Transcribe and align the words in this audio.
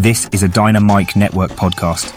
This 0.00 0.30
is 0.32 0.42
a 0.42 0.48
Dynamic 0.48 1.14
Network 1.14 1.50
podcast. 1.50 2.10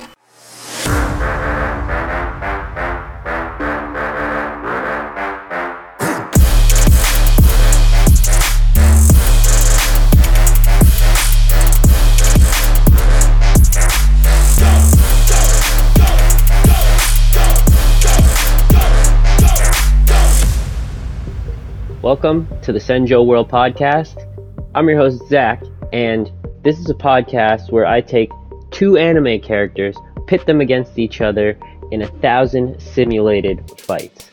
Welcome 22.02 22.48
to 22.62 22.72
the 22.72 22.80
Senjo 22.80 23.26
World 23.26 23.52
Podcast. 23.52 24.26
I'm 24.74 24.88
your 24.88 25.00
host, 25.00 25.28
Zack, 25.28 25.62
and 25.92 26.32
this 26.64 26.80
is 26.80 26.90
a 26.90 26.94
podcast 26.94 27.72
where 27.72 27.86
I 27.86 28.00
take 28.00 28.32
two 28.72 28.98
anime 28.98 29.42
characters, 29.42 29.98
pit 30.28 30.46
them 30.46 30.62
against 30.62 30.98
each 30.98 31.20
other 31.20 31.58
in 31.92 32.04
a 32.04 32.08
thousand 32.08 32.80
simulated 32.82 33.70
fights 33.82 34.32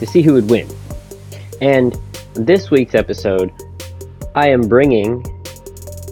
to 0.00 0.06
see 0.06 0.20
who 0.20 0.32
would 0.34 0.50
win. 0.50 0.68
And 1.60 1.96
this 2.34 2.70
week's 2.72 2.96
episode, 2.96 3.52
I 4.34 4.48
am 4.48 4.62
bringing 4.62 5.22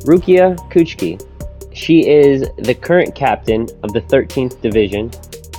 Rukia 0.07 0.57
Kuchiki. 0.71 1.21
She 1.75 2.09
is 2.09 2.49
the 2.59 2.75
current 2.75 3.17
captain 3.17 3.63
of 3.83 3.93
the 3.93 4.01
13th 4.03 4.61
Division. 4.61 5.11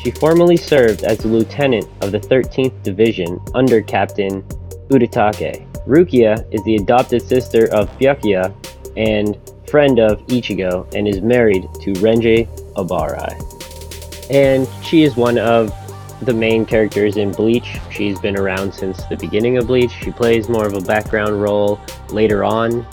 She 0.02 0.12
formerly 0.12 0.58
served 0.58 1.04
as 1.04 1.18
the 1.20 1.28
lieutenant 1.28 1.88
of 2.02 2.14
the 2.14 2.20
13th 2.20 2.82
Division 2.82 3.42
under 3.54 3.82
Captain 3.82 4.42
Ukitake. 4.90 5.68
Rukia 5.86 6.48
is 6.54 6.64
the 6.64 6.78
adopted 6.78 7.22
sister 7.22 7.66
of 7.74 7.90
Byakuya 7.98 8.54
and 8.96 9.38
friend 9.68 10.00
of 10.00 10.26
Ichigo 10.28 10.92
and 10.96 11.08
is 11.08 11.22
married 11.22 11.64
to 11.82 11.94
Renji 11.94 12.48
Abarai. 12.74 13.36
And 14.30 14.68
she 14.84 15.04
is 15.04 15.16
one 15.16 15.38
of 15.38 15.74
the 16.22 16.34
main 16.34 16.66
characters 16.66 17.18
in 17.18 17.32
Bleach. 17.32 17.78
She's 17.92 18.20
been 18.20 18.38
around 18.38 18.74
since 18.74 19.04
the 19.06 19.18
beginning 19.18 19.58
of 19.58 19.68
Bleach. 19.68 19.92
She 19.92 20.12
plays 20.12 20.50
more 20.50 20.66
of 20.66 20.74
a 20.74 20.82
background 20.82 21.42
role 21.42 21.80
later 22.10 22.44
on, 22.44 22.86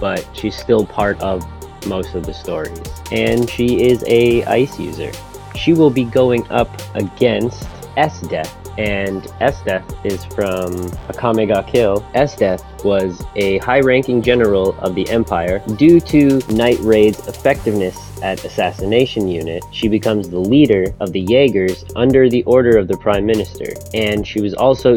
but 0.00 0.26
she's 0.32 0.56
still 0.56 0.86
part 0.86 1.20
of 1.20 1.44
most 1.86 2.14
of 2.14 2.24
the 2.24 2.34
stories. 2.34 2.80
And 3.12 3.48
she 3.48 3.82
is 3.88 4.04
a 4.06 4.44
ice 4.44 4.78
user. 4.78 5.12
She 5.54 5.72
will 5.72 5.90
be 5.90 6.04
going 6.04 6.48
up 6.50 6.70
against 6.94 7.64
Esdeath 7.96 8.59
and 8.80 9.24
Esdeath 9.42 9.84
is 10.06 10.24
from 10.24 10.72
Akame 11.12 11.46
ga 11.46 11.62
Kill. 11.62 12.00
Esdeath 12.14 12.64
was 12.82 13.22
a 13.36 13.58
high-ranking 13.58 14.22
general 14.22 14.74
of 14.78 14.94
the 14.94 15.06
Empire. 15.10 15.58
Due 15.76 16.00
to 16.00 16.38
Night 16.54 16.78
Raid's 16.80 17.28
effectiveness 17.28 17.98
at 18.22 18.42
assassination 18.42 19.28
unit, 19.28 19.62
she 19.70 19.86
becomes 19.86 20.30
the 20.30 20.38
leader 20.38 20.94
of 21.00 21.12
the 21.12 21.20
Jaegers 21.20 21.84
under 21.94 22.30
the 22.30 22.42
order 22.44 22.78
of 22.78 22.88
the 22.88 22.96
Prime 22.96 23.26
Minister. 23.26 23.66
And 23.92 24.26
she 24.26 24.40
was 24.40 24.54
also 24.54 24.96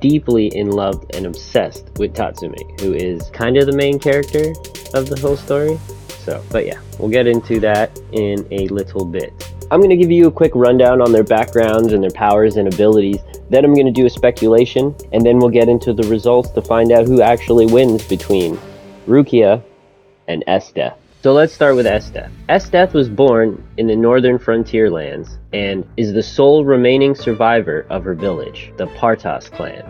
deeply 0.00 0.46
in 0.56 0.70
love 0.70 1.04
and 1.12 1.26
obsessed 1.26 1.84
with 1.98 2.14
Tatsumi, 2.14 2.80
who 2.80 2.94
is 2.94 3.28
kind 3.34 3.58
of 3.58 3.66
the 3.66 3.76
main 3.76 3.98
character 3.98 4.54
of 4.94 5.06
the 5.10 5.18
whole 5.20 5.36
story. 5.36 5.78
So, 6.24 6.42
but 6.50 6.64
yeah, 6.64 6.80
we'll 6.98 7.10
get 7.10 7.26
into 7.26 7.60
that 7.60 8.00
in 8.12 8.46
a 8.50 8.68
little 8.68 9.04
bit. 9.04 9.32
I'm 9.70 9.80
going 9.80 9.90
to 9.90 9.96
give 9.96 10.10
you 10.10 10.28
a 10.28 10.32
quick 10.32 10.52
rundown 10.54 11.02
on 11.02 11.12
their 11.12 11.22
backgrounds 11.22 11.92
and 11.92 12.02
their 12.02 12.10
powers 12.10 12.56
and 12.56 12.72
abilities. 12.72 13.18
Then 13.50 13.66
I'm 13.66 13.74
going 13.74 13.84
to 13.84 13.92
do 13.92 14.06
a 14.06 14.10
speculation, 14.10 14.96
and 15.12 15.26
then 15.26 15.38
we'll 15.38 15.50
get 15.50 15.68
into 15.68 15.92
the 15.92 16.08
results 16.08 16.48
to 16.52 16.62
find 16.62 16.90
out 16.90 17.06
who 17.06 17.20
actually 17.20 17.66
wins 17.66 18.02
between 18.08 18.58
Rukia 19.06 19.62
and 20.26 20.42
Esdeath. 20.46 20.96
So 21.22 21.34
let's 21.34 21.52
start 21.52 21.76
with 21.76 21.84
Esdeath. 21.84 22.30
Esdeath 22.48 22.94
was 22.94 23.10
born 23.10 23.62
in 23.76 23.86
the 23.86 23.96
northern 23.96 24.38
frontier 24.38 24.90
lands 24.90 25.36
and 25.52 25.86
is 25.98 26.14
the 26.14 26.22
sole 26.22 26.64
remaining 26.64 27.14
survivor 27.14 27.84
of 27.90 28.04
her 28.04 28.14
village, 28.14 28.72
the 28.78 28.86
Partas 28.86 29.50
clan. 29.50 29.84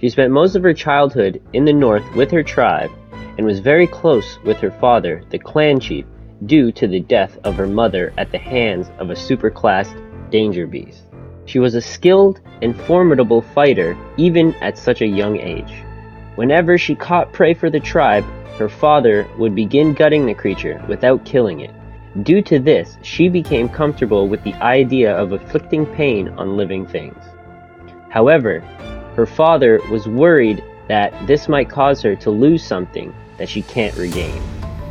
She 0.00 0.08
spent 0.08 0.32
most 0.32 0.56
of 0.56 0.62
her 0.62 0.72
childhood 0.72 1.42
in 1.52 1.66
the 1.66 1.72
north 1.74 2.04
with 2.14 2.30
her 2.30 2.42
tribe 2.42 2.90
and 3.36 3.44
was 3.44 3.58
very 3.60 3.86
close 3.86 4.38
with 4.44 4.56
her 4.58 4.70
father, 4.70 5.22
the 5.28 5.38
clan 5.38 5.80
chief, 5.80 6.06
due 6.46 6.72
to 6.72 6.86
the 6.86 7.00
death 7.00 7.38
of 7.44 7.56
her 7.56 7.66
mother 7.66 8.12
at 8.18 8.30
the 8.30 8.38
hands 8.38 8.90
of 8.98 9.10
a 9.10 9.14
superclassed 9.14 10.30
danger 10.30 10.66
beast. 10.66 11.02
She 11.46 11.58
was 11.58 11.74
a 11.74 11.80
skilled 11.80 12.40
and 12.62 12.78
formidable 12.82 13.42
fighter 13.42 13.96
even 14.16 14.54
at 14.56 14.78
such 14.78 15.00
a 15.00 15.06
young 15.06 15.38
age. 15.38 15.72
Whenever 16.34 16.78
she 16.78 16.94
caught 16.94 17.32
prey 17.32 17.54
for 17.54 17.70
the 17.70 17.80
tribe, 17.80 18.24
her 18.58 18.68
father 18.68 19.28
would 19.38 19.54
begin 19.54 19.94
gutting 19.94 20.26
the 20.26 20.34
creature 20.34 20.82
without 20.88 21.24
killing 21.24 21.60
it. 21.60 21.70
Due 22.22 22.42
to 22.42 22.58
this, 22.58 22.96
she 23.02 23.28
became 23.28 23.68
comfortable 23.68 24.28
with 24.28 24.42
the 24.42 24.54
idea 24.54 25.16
of 25.16 25.32
inflicting 25.32 25.86
pain 25.86 26.28
on 26.30 26.56
living 26.56 26.86
things. 26.86 27.22
However, 28.10 28.60
her 29.14 29.26
father 29.26 29.80
was 29.90 30.06
worried 30.06 30.62
that 30.88 31.12
this 31.26 31.48
might 31.48 31.70
cause 31.70 32.02
her 32.02 32.16
to 32.16 32.30
lose 32.30 32.64
something 32.64 33.14
that 33.36 33.48
she 33.48 33.62
can't 33.62 33.96
regain. 33.96 34.42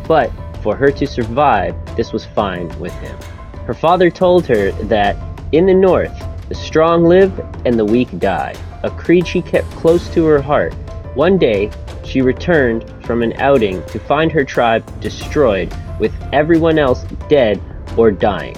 But 0.07 0.31
for 0.57 0.75
her 0.75 0.91
to 0.91 1.07
survive, 1.07 1.75
this 1.95 2.13
was 2.13 2.25
fine 2.25 2.67
with 2.79 2.93
him. 2.99 3.17
Her 3.65 3.73
father 3.73 4.09
told 4.09 4.45
her 4.47 4.71
that 4.83 5.15
in 5.51 5.65
the 5.65 5.73
north, 5.73 6.13
the 6.49 6.55
strong 6.55 7.03
live 7.03 7.37
and 7.65 7.77
the 7.77 7.85
weak 7.85 8.19
die, 8.19 8.55
a 8.83 8.91
creed 8.91 9.27
she 9.27 9.41
kept 9.41 9.69
close 9.71 10.07
to 10.13 10.25
her 10.25 10.41
heart. 10.41 10.73
One 11.15 11.37
day, 11.37 11.71
she 12.03 12.21
returned 12.21 12.89
from 13.05 13.21
an 13.21 13.33
outing 13.33 13.83
to 13.87 13.99
find 13.99 14.31
her 14.31 14.45
tribe 14.45 14.83
destroyed, 15.01 15.73
with 15.99 16.13
everyone 16.31 16.79
else 16.79 17.03
dead 17.27 17.61
or 17.97 18.11
dying. 18.11 18.55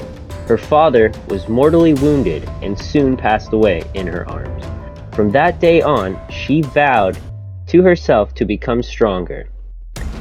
Her 0.48 0.58
father 0.58 1.12
was 1.28 1.48
mortally 1.48 1.94
wounded 1.94 2.44
and 2.62 2.78
soon 2.78 3.16
passed 3.16 3.54
away 3.54 3.84
in 3.94 4.08
her 4.08 4.30
arms. 4.30 4.66
From 5.16 5.32
that 5.32 5.60
day 5.60 5.82
on, 5.82 6.20
she 6.30 6.62
vowed 6.62 7.18
to 7.68 7.82
herself 7.82 8.34
to 8.36 8.46
become 8.46 8.82
stronger. 8.82 9.50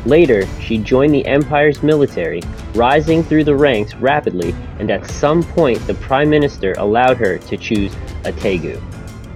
Later, 0.07 0.47
she 0.61 0.79
joined 0.79 1.13
the 1.13 1.27
Empire's 1.27 1.83
military, 1.83 2.43
rising 2.75 3.23
through 3.23 3.45
the 3.45 3.57
ranks 3.57 3.95
rapidly, 3.97 4.55
and 4.79 4.91
at 4.91 5.09
some 5.11 5.43
point 5.43 5.85
the 5.87 5.95
Prime 5.95 6.31
Minister 6.31 6.75
allowed 6.79 7.17
her 7.17 7.39
to 7.39 7.57
choose 7.57 7.95
a 8.25 8.33
Teigu. 8.33 8.81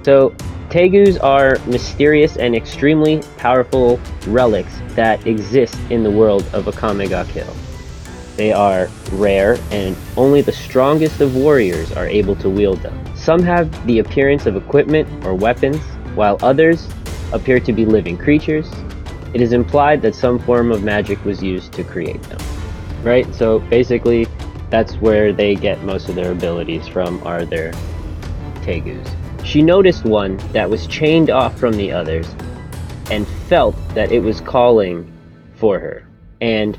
So, 0.05 0.35
Teigus 0.71 1.23
are 1.23 1.59
mysterious 1.67 2.37
and 2.39 2.57
extremely 2.57 3.21
powerful 3.37 4.01
relics 4.27 4.73
that 4.95 5.27
exist 5.27 5.77
in 5.91 6.03
the 6.03 6.11
world 6.11 6.49
of 6.55 6.65
Akame 6.65 7.09
ga 7.09 7.25
Kill. 7.25 7.55
They 8.37 8.53
are 8.53 8.89
rare, 9.13 9.59
and 9.71 9.95
only 10.17 10.41
the 10.41 10.53
strongest 10.53 11.21
of 11.21 11.37
warriors 11.37 11.93
are 11.93 12.07
able 12.07 12.35
to 12.37 12.49
wield 12.49 12.81
them. 12.81 12.99
Some 13.15 13.43
have 13.43 13.87
the 13.87 13.99
appearance 13.99 14.47
of 14.47 14.57
equipment 14.57 15.07
or 15.27 15.35
weapons, 15.35 15.83
while 16.15 16.39
others 16.43 16.89
appear 17.33 17.61
to 17.61 17.73
be 17.73 17.85
living 17.85 18.17
creatures, 18.17 18.67
it 19.35 19.41
is 19.41 19.53
implied 19.53 20.03
that 20.03 20.15
some 20.15 20.39
form 20.39 20.71
of 20.71 20.83
magic 20.83 21.25
was 21.25 21.43
used 21.43 21.73
to 21.73 21.85
create 21.85 22.23
them. 22.25 22.41
Right? 23.03 23.33
So 23.35 23.59
basically, 23.59 24.27
that's 24.71 24.95
where 24.97 25.33
they 25.33 25.55
get 25.55 25.83
most 25.83 26.09
of 26.09 26.15
their 26.15 26.33
abilities 26.33 26.89
from, 26.89 27.21
are 27.27 27.45
their 27.45 27.73
Teigus. 28.63 29.07
She 29.45 29.61
noticed 29.63 30.05
one 30.05 30.37
that 30.53 30.71
was 30.71 30.87
chained 30.87 31.31
off 31.31 31.59
from 31.59 31.73
the 31.73 31.93
others 31.93 32.29
and 33.11 33.27
felt 33.49 33.77
that 33.95 34.13
it 34.13 34.21
was 34.21 34.41
calling 34.41 35.13
for 35.57 35.79
her. 35.79 36.09
And 36.41 36.79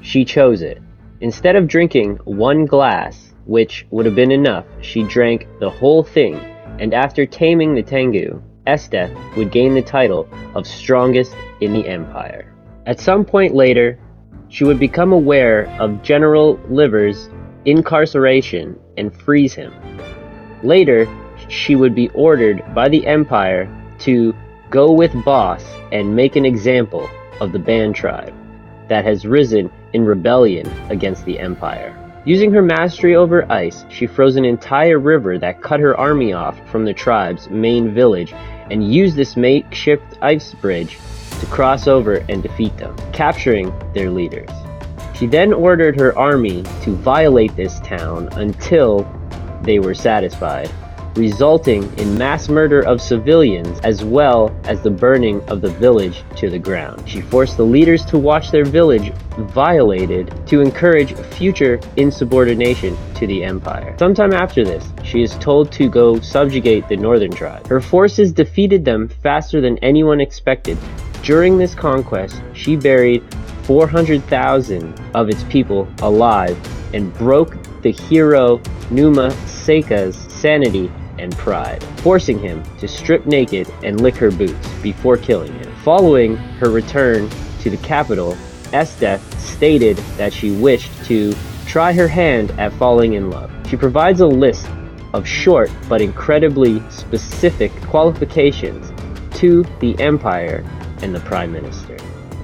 she 0.00 0.24
chose 0.24 0.62
it. 0.62 0.82
Instead 1.20 1.56
of 1.56 1.68
drinking 1.68 2.16
one 2.24 2.66
glass, 2.66 3.32
which 3.46 3.86
would 3.90 4.04
have 4.06 4.16
been 4.16 4.32
enough, 4.32 4.64
she 4.80 5.04
drank 5.04 5.46
the 5.60 5.70
whole 5.70 6.02
thing. 6.02 6.34
And 6.80 6.92
after 6.92 7.24
taming 7.24 7.74
the 7.74 7.82
Teigu, 7.82 8.42
Esdeath 8.66 9.12
would 9.36 9.50
gain 9.50 9.74
the 9.74 9.82
title 9.82 10.28
of 10.54 10.66
strongest 10.66 11.34
in 11.60 11.72
the 11.72 11.86
empire. 11.86 12.52
At 12.86 13.00
some 13.00 13.24
point 13.24 13.54
later, 13.54 13.98
she 14.48 14.64
would 14.64 14.78
become 14.78 15.12
aware 15.12 15.66
of 15.80 16.02
General 16.02 16.60
Liver's 16.68 17.28
incarceration 17.64 18.78
and 18.96 19.14
freeze 19.14 19.54
him. 19.54 19.72
Later, 20.62 21.08
she 21.48 21.74
would 21.74 21.94
be 21.94 22.08
ordered 22.10 22.62
by 22.74 22.88
the 22.88 23.06
Empire 23.06 23.68
to 24.00 24.34
go 24.70 24.92
with 24.92 25.12
Boss 25.24 25.64
and 25.90 26.14
make 26.14 26.36
an 26.36 26.44
example 26.44 27.08
of 27.40 27.52
the 27.52 27.58
Band 27.58 27.94
tribe 27.94 28.34
that 28.88 29.04
has 29.04 29.26
risen 29.26 29.70
in 29.92 30.04
rebellion 30.04 30.66
against 30.90 31.24
the 31.24 31.38
Empire. 31.38 31.98
Using 32.24 32.52
her 32.52 32.62
mastery 32.62 33.16
over 33.16 33.50
ice, 33.50 33.84
she 33.88 34.06
froze 34.06 34.36
an 34.36 34.44
entire 34.44 35.00
river 35.00 35.38
that 35.38 35.60
cut 35.60 35.80
her 35.80 35.96
army 35.96 36.32
off 36.32 36.56
from 36.70 36.84
the 36.84 36.94
tribe's 36.94 37.50
main 37.50 37.92
village 37.92 38.32
and 38.72 38.92
used 38.92 39.14
this 39.14 39.36
makeshift 39.36 40.18
ice 40.22 40.54
bridge 40.54 40.98
to 41.38 41.46
cross 41.46 41.86
over 41.86 42.24
and 42.28 42.42
defeat 42.42 42.76
them, 42.78 42.96
capturing 43.12 43.72
their 43.92 44.10
leaders. 44.10 44.48
She 45.14 45.26
then 45.26 45.52
ordered 45.52 46.00
her 46.00 46.18
army 46.18 46.62
to 46.82 46.96
violate 46.96 47.54
this 47.54 47.78
town 47.80 48.28
until 48.32 49.06
they 49.62 49.78
were 49.78 49.94
satisfied. 49.94 50.70
Resulting 51.14 51.92
in 51.98 52.16
mass 52.16 52.48
murder 52.48 52.80
of 52.80 53.02
civilians 53.02 53.78
as 53.80 54.02
well 54.02 54.54
as 54.64 54.80
the 54.80 54.90
burning 54.90 55.42
of 55.50 55.60
the 55.60 55.68
village 55.68 56.24
to 56.36 56.48
the 56.48 56.58
ground. 56.58 57.06
She 57.06 57.20
forced 57.20 57.58
the 57.58 57.66
leaders 57.66 58.04
to 58.06 58.16
watch 58.16 58.50
their 58.50 58.64
village 58.64 59.12
violated 59.36 60.34
to 60.46 60.62
encourage 60.62 61.14
future 61.34 61.78
insubordination 61.96 62.96
to 63.16 63.26
the 63.26 63.44
empire. 63.44 63.94
Sometime 63.98 64.32
after 64.32 64.64
this, 64.64 64.90
she 65.04 65.22
is 65.22 65.36
told 65.36 65.70
to 65.72 65.90
go 65.90 66.18
subjugate 66.20 66.88
the 66.88 66.96
northern 66.96 67.30
tribe. 67.30 67.66
Her 67.66 67.80
forces 67.80 68.32
defeated 68.32 68.82
them 68.82 69.08
faster 69.08 69.60
than 69.60 69.76
anyone 69.78 70.20
expected. 70.20 70.78
During 71.22 71.58
this 71.58 71.74
conquest, 71.74 72.40
she 72.54 72.74
buried 72.74 73.22
400,000 73.64 74.98
of 75.14 75.28
its 75.28 75.44
people 75.44 75.86
alive 76.00 76.58
and 76.94 77.12
broke 77.14 77.56
the 77.82 77.92
hero 77.92 78.60
Numa 78.90 79.30
Seika's 79.46 80.16
sanity 80.16 80.90
and 81.22 81.36
pride, 81.38 81.82
forcing 81.98 82.38
him 82.38 82.62
to 82.78 82.88
strip 82.88 83.24
naked 83.26 83.72
and 83.84 84.00
lick 84.00 84.16
her 84.16 84.30
boots 84.30 84.68
before 84.82 85.16
killing 85.16 85.52
him. 85.54 85.72
Following 85.84 86.36
her 86.36 86.68
return 86.68 87.30
to 87.60 87.70
the 87.70 87.76
capital, 87.78 88.36
Esdeath 88.72 89.22
stated 89.38 89.96
that 90.18 90.32
she 90.32 90.50
wished 90.50 90.90
to 91.04 91.32
try 91.66 91.92
her 91.92 92.08
hand 92.08 92.50
at 92.52 92.72
falling 92.72 93.12
in 93.14 93.30
love. 93.30 93.50
She 93.68 93.76
provides 93.76 94.20
a 94.20 94.26
list 94.26 94.68
of 95.14 95.26
short 95.26 95.70
but 95.88 96.00
incredibly 96.00 96.82
specific 96.90 97.70
qualifications 97.82 98.92
to 99.38 99.64
the 99.80 99.98
Empire 100.00 100.64
and 101.02 101.14
the 101.14 101.20
Prime 101.20 101.52
Minister. 101.52 101.96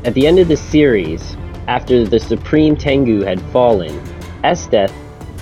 At 0.05 0.15
the 0.15 0.27
end 0.27 0.39
of 0.39 0.49
the 0.49 0.57
series, 0.57 1.37
after 1.67 2.05
the 2.05 2.21
Supreme 2.21 2.77
Teigu 2.77 3.25
had 3.25 3.41
fallen, 3.53 4.01
Esdeath 4.45 4.93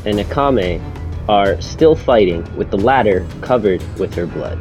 and 0.06 0.18
Akame 0.18 0.80
are 1.28 1.60
still 1.60 1.94
fighting 1.94 2.42
with 2.56 2.70
the 2.70 2.76
latter 2.76 3.26
covered 3.40 3.82
with 3.98 4.14
her 4.14 4.26
blood. 4.26 4.60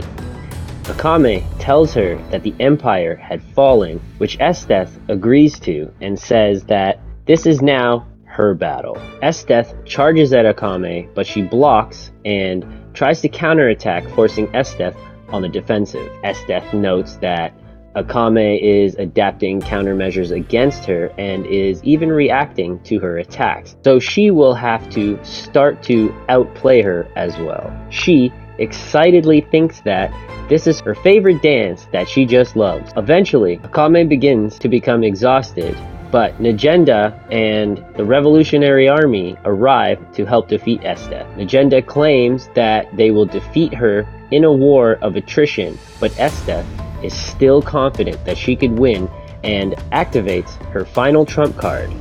Akame 0.86 1.44
tells 1.60 1.94
her 1.94 2.16
that 2.30 2.44
the 2.44 2.54
Empire 2.60 3.16
had 3.16 3.42
fallen, 3.42 4.00
which 4.18 4.38
Esdeath 4.40 5.00
agrees 5.10 5.60
to 5.60 5.92
and 6.02 6.18
says 6.18 6.64
that 6.66 7.00
this 7.26 7.46
is 7.46 7.62
now 7.62 8.06
her 8.26 8.54
battle. 8.54 8.96
Esdeath 9.24 9.74
charges 9.86 10.34
at 10.34 10.46
Akame, 10.46 11.12
but 11.16 11.26
she 11.26 11.42
blocks 11.42 12.12
and 12.24 12.66
tries 12.94 13.22
to 13.22 13.30
counterattack, 13.30 14.08
forcing 14.10 14.48
Esdeath 14.54 14.96
on 15.30 15.42
the 15.42 15.50
defensive. 15.50 16.12
Esdeath 16.24 16.72
notes 16.74 17.16
that 17.18 17.54
Akame 17.96 18.62
is 18.62 18.96
adapting 18.96 19.62
countermeasures 19.62 20.32
against 20.32 20.86
her 20.86 21.12
and 21.18 21.46
is 21.46 21.84
even 21.84 22.10
reacting 22.10 22.80
to 22.84 23.00
her 23.00 23.18
attacks. 23.18 23.76
So 23.84 24.00
she 24.00 24.32
will 24.32 24.54
have 24.54 24.90
to 24.92 25.18
start 25.24 25.82
to 25.84 26.14
outplay 26.28 26.82
her 26.82 27.08
as 27.16 27.38
well. 27.38 27.74
She 27.90 28.34
excitedly 28.58 29.42
thinks 29.52 29.82
that 29.82 30.12
this 30.50 30.68
is 30.68 30.80
her 30.82 30.94
favorite 30.96 31.42
dance 31.42 31.88
that 31.92 32.08
she 32.08 32.26
just 32.26 32.56
loves. 32.56 32.92
Eventually, 32.98 33.58
Akame 33.58 34.08
begins 34.08 34.60
to 34.60 34.70
become 34.70 35.04
exhausted, 35.04 35.76
but 36.12 36.38
Najenda 36.40 37.20
and 37.32 37.84
the 37.96 38.06
Revolutionary 38.06 38.88
Army 38.88 39.38
arrive 39.46 40.00
to 40.14 40.26
help 40.26 40.48
defeat 40.48 40.82
Esdeath. 40.82 41.28
Najenda 41.36 41.86
claims 41.86 42.50
that 42.56 42.96
they 42.96 43.12
will 43.12 43.26
defeat 43.26 43.74
her 43.74 44.08
in 44.32 44.44
a 44.44 44.52
war 44.52 44.94
of 45.02 45.16
attrition, 45.16 45.78
but 46.00 46.12
Esdeath 46.14 46.66
is 47.04 47.14
still 47.14 47.62
confident 47.62 48.24
that 48.26 48.38
she 48.38 48.56
could 48.56 48.78
win 48.78 49.10
and 49.44 49.74
activates 49.92 50.56
her 50.72 50.86
final 50.86 51.26
trump 51.26 51.56
card, 51.58 51.92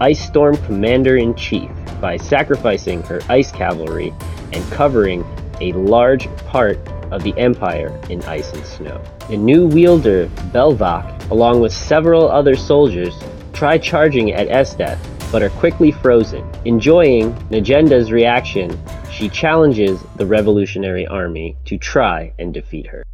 Ice 0.00 0.24
Storm 0.24 0.56
Commander 0.58 1.16
in 1.16 1.34
Chief, 1.34 1.70
by 2.00 2.16
sacrificing 2.16 3.02
her 3.02 3.20
ice 3.28 3.52
cavalry 3.52 4.12
and 4.52 4.72
covering 4.72 5.24
a 5.60 5.72
large 5.72 6.28
part 6.46 6.78
of 7.12 7.22
the 7.22 7.36
Empire 7.38 7.98
in 8.08 8.22
ice 8.24 8.52
and 8.52 8.64
snow. 8.64 9.02
The 9.28 9.36
new 9.36 9.66
wielder, 9.66 10.26
Belvak, 10.52 11.30
along 11.30 11.60
with 11.60 11.72
several 11.72 12.28
other 12.30 12.56
soldiers, 12.56 13.14
try 13.54 13.78
charging 13.78 14.32
at 14.32 14.48
Esdeath, 14.48 14.98
but 15.30 15.42
are 15.42 15.50
quickly 15.50 15.92
frozen. 15.92 16.44
Enjoying 16.64 17.32
Najenda's 17.50 18.10
reaction, 18.10 18.78
she 19.10 19.28
challenges 19.28 20.02
the 20.16 20.26
Revolutionary 20.26 21.06
Army 21.06 21.56
to 21.64 21.78
try 21.78 22.32
and 22.38 22.52
defeat 22.52 22.86
her. 22.86 23.04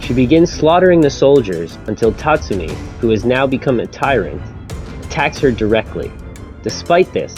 She 0.00 0.12
begins 0.12 0.52
slaughtering 0.52 1.00
the 1.00 1.10
soldiers 1.10 1.78
until 1.86 2.12
Tatsumi, 2.12 2.70
who 2.98 3.10
has 3.10 3.24
now 3.24 3.46
become 3.46 3.78
a 3.78 3.86
tyrant, 3.86 4.42
attacks 5.04 5.38
her 5.38 5.52
directly. 5.52 6.10
Despite 6.62 7.12
this, 7.12 7.34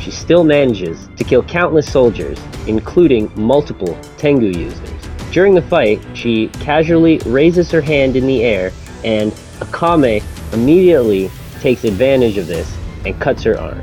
she 0.00 0.10
still 0.10 0.44
manages 0.44 1.08
to 1.16 1.24
kill 1.24 1.44
countless 1.44 1.90
soldiers, 1.90 2.38
including 2.66 3.30
multiple 3.36 3.94
Teigu 4.18 4.54
users. 4.54 4.90
During 5.32 5.54
the 5.54 5.62
fight, 5.62 6.04
she 6.14 6.48
casually 6.48 7.18
raises 7.26 7.70
her 7.70 7.80
hand 7.80 8.16
in 8.16 8.26
the 8.26 8.42
air, 8.42 8.72
and 9.04 9.32
Akame 9.60 10.22
immediately 10.52 11.30
takes 11.64 11.84
advantage 11.84 12.36
of 12.36 12.46
this 12.46 12.76
and 13.06 13.18
cuts 13.18 13.42
her 13.42 13.58
arm. 13.58 13.82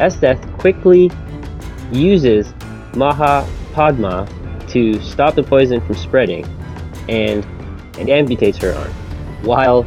Esdeath 0.00 0.40
quickly 0.58 1.10
uses 1.92 2.54
Maha 2.96 3.46
Padma 3.74 4.26
to 4.68 4.98
stop 5.02 5.34
the 5.34 5.42
poison 5.42 5.82
from 5.82 5.96
spreading, 5.96 6.46
and, 7.10 7.44
and 7.98 8.08
amputates 8.08 8.56
her 8.62 8.72
arm. 8.72 8.90
While 9.42 9.82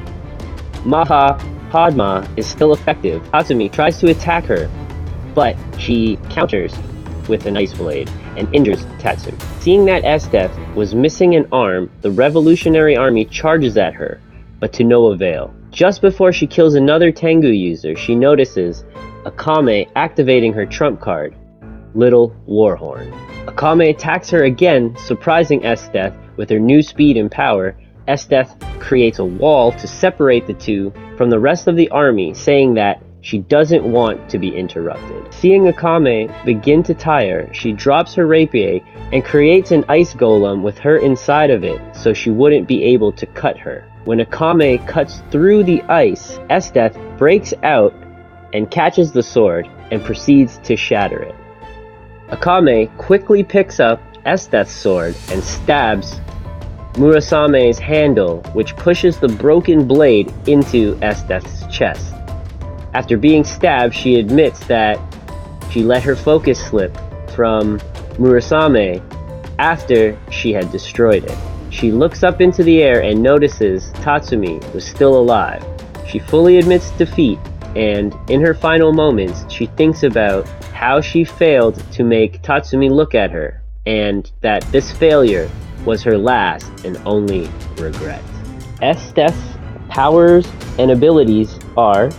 Maha 0.86 1.44
Padma 1.72 2.30
is 2.38 2.46
still 2.46 2.72
effective, 2.72 3.24
Tatsumi 3.32 3.72
tries 3.72 4.00
to 4.02 4.12
attack 4.12 4.44
her, 4.46 4.70
but 5.34 5.58
she 5.80 6.18
counters 6.30 6.76
with 7.28 7.48
an 7.48 7.58
ice 7.58 7.74
blade 7.74 8.12
and 8.36 8.48
injures 8.54 8.86
Tatsumi. 9.00 9.42
Seeing 9.60 9.86
that 9.86 10.04
Esdeath 10.04 10.56
was 10.76 10.94
missing 10.94 11.34
an 11.34 11.48
arm, 11.52 11.90
the 12.02 12.12
Revolutionary 12.12 12.96
Army 12.96 13.26
charges 13.26 13.76
at 13.76 13.96
her, 13.96 14.22
but 14.60 14.72
to 14.74 14.84
no 14.84 15.08
avail. 15.08 15.52
Just 15.72 16.02
before 16.02 16.32
she 16.32 16.48
kills 16.48 16.76
another 16.76 17.12
Teigu 17.12 17.56
user, 17.58 17.96
she 17.96 18.16
notices 18.16 18.86
Akame 19.26 19.90
activating 19.96 20.54
her 20.54 20.66
trump 20.66 21.02
card, 21.02 21.36
Little 21.94 22.36
Warhorn. 22.48 23.12
Akame 23.46 23.90
attacks 23.90 24.30
her 24.30 24.44
again, 24.44 24.96
surprising 24.98 25.62
Esdeath 25.62 26.16
with 26.38 26.50
her 26.50 26.60
new 26.60 26.82
speed 26.82 27.18
and 27.18 27.30
power. 27.30 27.76
Esdeath 28.08 28.58
creates 28.80 29.20
a 29.20 29.26
wall 29.26 29.72
to 29.74 29.88
separate 29.88 30.48
the 30.48 30.54
two 30.54 30.94
from 31.18 31.30
the 31.30 31.40
rest 31.40 31.68
of 31.68 31.76
the 31.76 31.90
army, 31.90 32.34
saying 32.34 32.74
that 32.76 33.04
she 33.22 33.40
doesn't 33.40 33.84
want 33.84 34.30
to 34.30 34.40
be 34.40 34.56
interrupted. 34.56 35.34
Seeing 35.34 35.64
Akame 35.64 36.32
begin 36.46 36.82
to 36.84 36.94
tire, 36.94 37.54
she 37.54 37.74
drops 37.74 38.14
her 38.16 38.26
rapier 38.26 38.80
and 39.12 39.26
creates 39.26 39.72
an 39.72 39.84
ice 39.90 40.14
golem 40.14 40.62
with 40.62 40.78
her 40.78 40.98
inside 40.98 41.50
of 41.50 41.64
it 41.64 41.82
so 41.94 42.14
she 42.14 42.30
wouldn't 42.30 42.68
be 42.68 42.84
able 42.84 43.12
to 43.12 43.26
cut 43.26 43.58
her. 43.58 43.84
When 44.08 44.20
Akame 44.20 44.88
cuts 44.88 45.22
through 45.32 45.66
the 45.66 45.82
ice, 45.90 46.40
Esdeath 46.50 46.98
breaks 47.18 47.54
out 47.62 47.94
and 48.54 48.72
catches 48.72 49.12
the 49.12 49.22
sword 49.22 49.70
and 49.92 50.02
proceeds 50.02 50.60
to 50.60 50.78
shatter 50.78 51.24
it. 51.24 51.36
Akame 52.30 52.88
quickly 52.98 53.44
picks 53.44 53.82
up 53.82 54.02
Esdeath's 54.26 54.72
sword 54.72 55.14
and 55.30 55.44
stabs 55.44 56.22
Murasame's 56.94 57.80
handle, 57.80 58.40
which 58.54 58.78
pushes 58.78 59.20
the 59.20 59.28
broken 59.28 59.86
blade 59.86 60.34
into 60.48 60.98
Esdeath's 61.02 61.68
chest. 61.70 62.14
After 62.94 63.18
being 63.18 63.44
stabbed, 63.44 63.94
she 63.94 64.22
admits 64.22 64.66
that 64.68 64.98
she 65.70 65.84
let 65.84 66.02
her 66.04 66.16
focus 66.16 66.66
slip 66.66 66.98
from 67.36 67.78
Murasame 68.18 69.04
after 69.60 70.18
she 70.32 70.54
had 70.54 70.72
destroyed 70.72 71.26
it. 71.26 71.38
She 71.70 71.92
looks 71.92 72.24
up 72.24 72.42
into 72.42 72.64
the 72.64 72.82
air 72.82 73.04
and 73.04 73.22
notices 73.22 73.92
Tatsumi 73.96 74.62
was 74.74 74.86
still 74.86 75.20
alive. 75.20 75.64
She 76.08 76.20
fully 76.20 76.58
admits 76.58 76.92
defeat, 76.92 77.38
and 77.76 78.16
in 78.30 78.42
her 78.42 78.54
final 78.54 78.94
moments, 78.94 79.46
she 79.52 79.66
thinks 79.66 80.04
about 80.04 80.48
how 80.74 81.02
she 81.02 81.24
failed 81.24 81.76
to 81.92 82.04
make 82.04 82.42
Tatsumi 82.42 82.90
look 82.90 83.14
at 83.14 83.32
her, 83.32 83.62
and 83.86 84.32
that 84.42 84.64
this 84.72 84.92
failure 84.92 85.50
was 85.86 86.02
her 86.04 86.18
last 86.18 86.86
and 86.86 86.98
only 87.06 87.50
regret. 87.78 88.24
Esdeath's 88.82 89.58
powers 89.90 90.48
and 90.80 90.92
abilities 90.92 91.60
are 91.76 92.10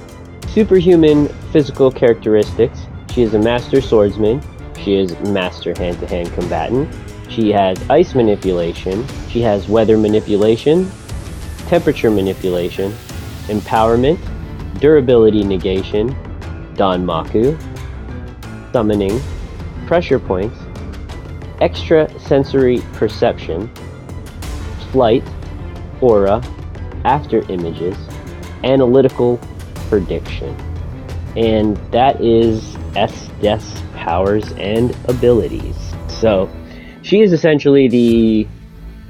superhuman 0.49 1.29
physical 1.53 1.91
characteristics. 1.91 2.87
She 3.13 3.23
is 3.23 3.35
a 3.35 3.39
master 3.39 3.81
swordsman. 3.81 4.43
She 4.77 4.95
is 4.95 5.19
master 5.21 5.75
hand-to-hand 5.77 6.33
combatant. 6.33 6.95
She 7.29 7.51
has 7.51 7.79
ice 7.91 8.15
manipulation. 8.15 9.07
She 9.29 9.41
has 9.43 9.69
weather 9.69 9.97
manipulation, 9.97 10.91
temperature 11.67 12.11
manipulation, 12.11 12.93
empowerment, 13.49 14.19
durability 14.81 15.45
negation, 15.45 16.15
Danmaku, 16.75 17.61
summoning, 18.73 19.21
pressure 19.87 20.19
points, 20.19 20.59
extra 21.61 22.09
sensory 22.19 22.81
perception, 22.95 23.71
flight, 24.93 25.25
aura, 26.01 26.43
after 27.05 27.41
images, 27.51 27.97
analytical 28.65 29.41
prediction. 29.89 30.55
And 31.37 31.77
that 31.93 32.21
is 32.21 32.77
Esdeath's 32.97 33.83
powers 33.95 34.53
and 34.53 34.97
abilities. 35.09 35.77
So 36.09 36.51
she 37.09 37.23
is 37.23 37.33
essentially 37.33 37.89
the 37.89 38.47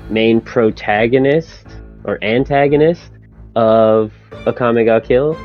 main 0.08 0.40
protagonist 0.40 1.66
or 2.04 2.22
antagonist 2.22 3.10
of 3.56 4.12
Akame 4.46 4.84
ga 4.84 5.00
Kill. 5.00 5.36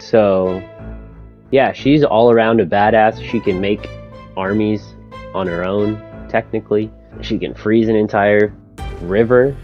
So, 0.00 0.60
yeah, 1.52 1.70
she's 1.72 2.02
all 2.02 2.32
around 2.32 2.60
a 2.60 2.66
badass. 2.66 3.22
She 3.22 3.38
can 3.38 3.60
make 3.60 3.88
armies 4.36 4.82
on 5.34 5.46
her 5.46 5.64
own, 5.64 6.02
technically. 6.28 6.90
She 7.20 7.38
can 7.38 7.54
freeze 7.54 7.88
an 7.88 7.94
entire 7.94 8.52
river, 9.02 9.56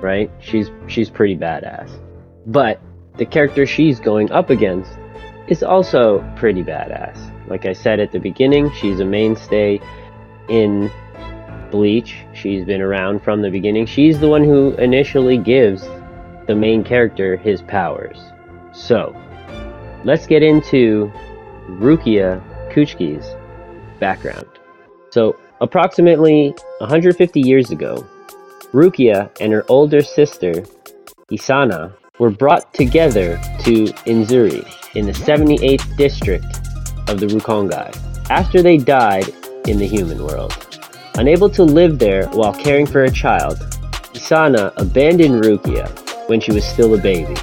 right? 0.00 0.28
She's 0.40 0.68
she's 0.88 1.10
pretty 1.10 1.36
badass. 1.36 1.92
But 2.44 2.80
the 3.18 3.24
character 3.24 3.66
she's 3.66 4.00
going 4.00 4.32
up 4.32 4.50
against 4.50 4.90
is 5.46 5.62
also 5.62 6.28
pretty 6.34 6.64
badass. 6.64 7.16
Like 7.48 7.66
I 7.66 7.72
said 7.72 8.00
at 8.00 8.10
the 8.10 8.18
beginning, 8.18 8.72
she's 8.72 8.98
a 8.98 9.04
mainstay 9.04 9.80
in 10.48 10.90
Bleach. 11.74 12.14
She's 12.34 12.64
been 12.64 12.80
around 12.80 13.20
from 13.24 13.42
the 13.42 13.50
beginning. 13.50 13.84
She's 13.84 14.20
the 14.20 14.28
one 14.28 14.44
who 14.44 14.76
initially 14.76 15.36
gives 15.36 15.82
the 16.46 16.54
main 16.54 16.84
character 16.84 17.36
his 17.36 17.62
powers. 17.62 18.16
So, 18.72 19.12
let's 20.04 20.24
get 20.24 20.44
into 20.44 21.12
Rukia 21.68 22.40
Kuchiki's 22.72 23.26
background. 23.98 24.46
So, 25.10 25.36
approximately 25.60 26.54
150 26.78 27.40
years 27.40 27.72
ago, 27.72 28.06
Rukia 28.72 29.28
and 29.40 29.52
her 29.52 29.64
older 29.68 30.00
sister, 30.00 30.52
Hisana, 31.28 31.92
were 32.20 32.30
brought 32.30 32.72
together 32.72 33.36
to 33.64 33.86
Inuzuri 34.06 34.64
in 34.94 35.06
the 35.06 35.12
78th 35.12 35.96
district 35.96 36.46
of 37.08 37.18
the 37.18 37.26
Rukongai 37.26 37.90
after 38.30 38.62
they 38.62 38.76
died 38.76 39.28
in 39.66 39.78
the 39.78 39.88
human 39.88 40.24
world. 40.24 40.63
Unable 41.16 41.48
to 41.50 41.62
live 41.62 42.00
there 42.00 42.26
while 42.30 42.52
caring 42.52 42.86
for 42.86 43.04
a 43.04 43.10
child, 43.10 43.58
Hisana 44.12 44.72
abandoned 44.78 45.44
Rukia 45.44 45.88
when 46.28 46.40
she 46.40 46.50
was 46.50 46.64
still 46.64 46.94
a 46.94 46.98
baby. 46.98 47.34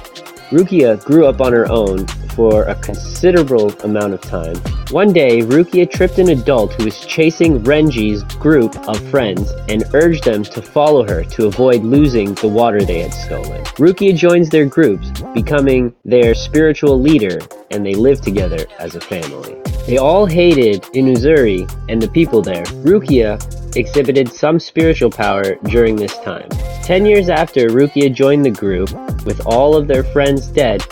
Rukia 0.50 1.02
grew 1.02 1.24
up 1.24 1.40
on 1.40 1.54
her 1.54 1.66
own 1.70 2.06
for 2.36 2.64
a 2.64 2.74
considerable 2.74 3.72
amount 3.80 4.12
of 4.12 4.20
time. 4.20 4.56
One 4.90 5.10
day, 5.14 5.40
Rukia 5.40 5.90
tripped 5.90 6.18
an 6.18 6.28
adult 6.28 6.74
who 6.74 6.84
was 6.84 7.06
chasing 7.06 7.60
Renji's 7.60 8.22
group 8.36 8.76
of 8.86 9.08
friends 9.08 9.50
and 9.70 9.84
urged 9.94 10.24
them 10.24 10.42
to 10.42 10.60
follow 10.60 11.08
her 11.08 11.24
to 11.24 11.46
avoid 11.46 11.82
losing 11.82 12.34
the 12.34 12.48
water 12.48 12.84
they 12.84 13.00
had 13.00 13.14
stolen. 13.14 13.64
Rukia 13.76 14.14
joins 14.14 14.50
their 14.50 14.66
groups, 14.66 15.10
becoming 15.32 15.94
their 16.04 16.34
spiritual 16.34 17.00
leader, 17.00 17.38
and 17.70 17.86
they 17.86 17.94
live 17.94 18.20
together 18.20 18.66
as 18.78 18.96
a 18.96 19.00
family. 19.00 19.61
They 19.86 19.98
all 19.98 20.26
hated 20.26 20.82
Inuzuri 20.94 21.68
and 21.88 22.00
the 22.00 22.08
people 22.08 22.40
there. 22.40 22.64
Rukia 22.84 23.76
exhibited 23.76 24.32
some 24.32 24.60
spiritual 24.60 25.10
power 25.10 25.56
during 25.64 25.96
this 25.96 26.16
time. 26.18 26.48
Ten 26.84 27.04
years 27.04 27.28
after 27.28 27.68
Rukia 27.68 28.14
joined 28.14 28.44
the 28.44 28.50
group, 28.50 28.90
with 29.24 29.44
all 29.44 29.76
of 29.76 29.88
their 29.88 30.04
friends 30.04 30.46
dead, 30.46 30.82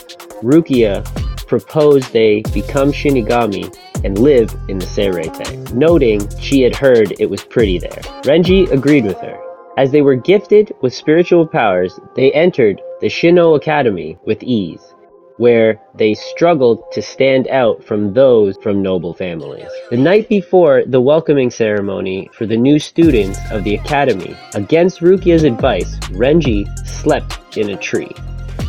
Rukia 0.42 1.04
proposed 1.47 2.12
they 2.12 2.42
become 2.52 2.90
Shinigami 2.90 3.75
and 4.04 4.18
live 4.18 4.54
in 4.68 4.78
the 4.78 4.87
Seireitei, 4.87 5.73
noting 5.73 6.28
she 6.38 6.62
had 6.62 6.75
heard 6.75 7.14
it 7.20 7.30
was 7.30 7.44
pretty 7.44 7.78
there. 7.78 8.02
Renji 8.23 8.70
agreed 8.73 9.04
with 9.04 9.20
her. 9.20 9.38
As 9.76 9.92
they 9.92 10.02
were 10.02 10.16
gifted 10.16 10.73
with 10.82 10.92
spiritual 10.92 11.47
powers, 11.47 11.99
they 12.16 12.32
entered 12.32 12.80
the 13.00 13.06
Shino 13.06 13.56
Academy 13.56 14.18
with 14.25 14.42
ease 14.42 14.94
where 15.40 15.80
they 15.94 16.12
struggled 16.12 16.92
to 16.92 17.00
stand 17.00 17.49
out 17.49 17.82
from 17.82 18.12
those 18.12 18.59
from 18.59 18.82
noble 18.82 19.14
families. 19.14 19.70
The 19.88 19.97
night 19.97 20.28
before 20.28 20.85
the 20.87 21.00
welcoming 21.00 21.50
ceremony 21.50 22.28
for 22.35 22.44
the 22.44 22.59
new 22.59 22.78
students 22.78 23.38
of 23.50 23.64
the 23.64 23.76
academy, 23.76 24.37
against 24.52 25.00
Rukia's 25.00 25.44
advice, 25.44 25.99
Renji 26.11 26.68
slept 26.87 27.56
in 27.56 27.70
a 27.70 27.76
tree. 27.78 28.12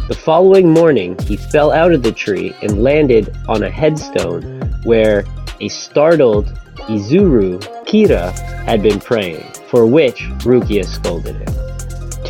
The 0.07 0.17
following 0.17 0.71
morning, 0.71 1.19
he 1.19 1.35
fell 1.35 1.73
out 1.73 1.91
of 1.91 2.03
the 2.03 2.13
tree 2.13 2.55
and 2.61 2.81
landed 2.81 3.35
on 3.49 3.63
a 3.63 3.69
headstone 3.69 4.61
where 4.85 5.25
a 5.59 5.67
startled 5.67 6.57
Izuru 6.87 7.59
Kira 7.85 8.31
had 8.63 8.81
been 8.81 9.01
praying, 9.01 9.43
for 9.67 9.85
which 9.85 10.21
Rukia 10.45 10.85
scolded 10.85 11.35
him. 11.35 11.60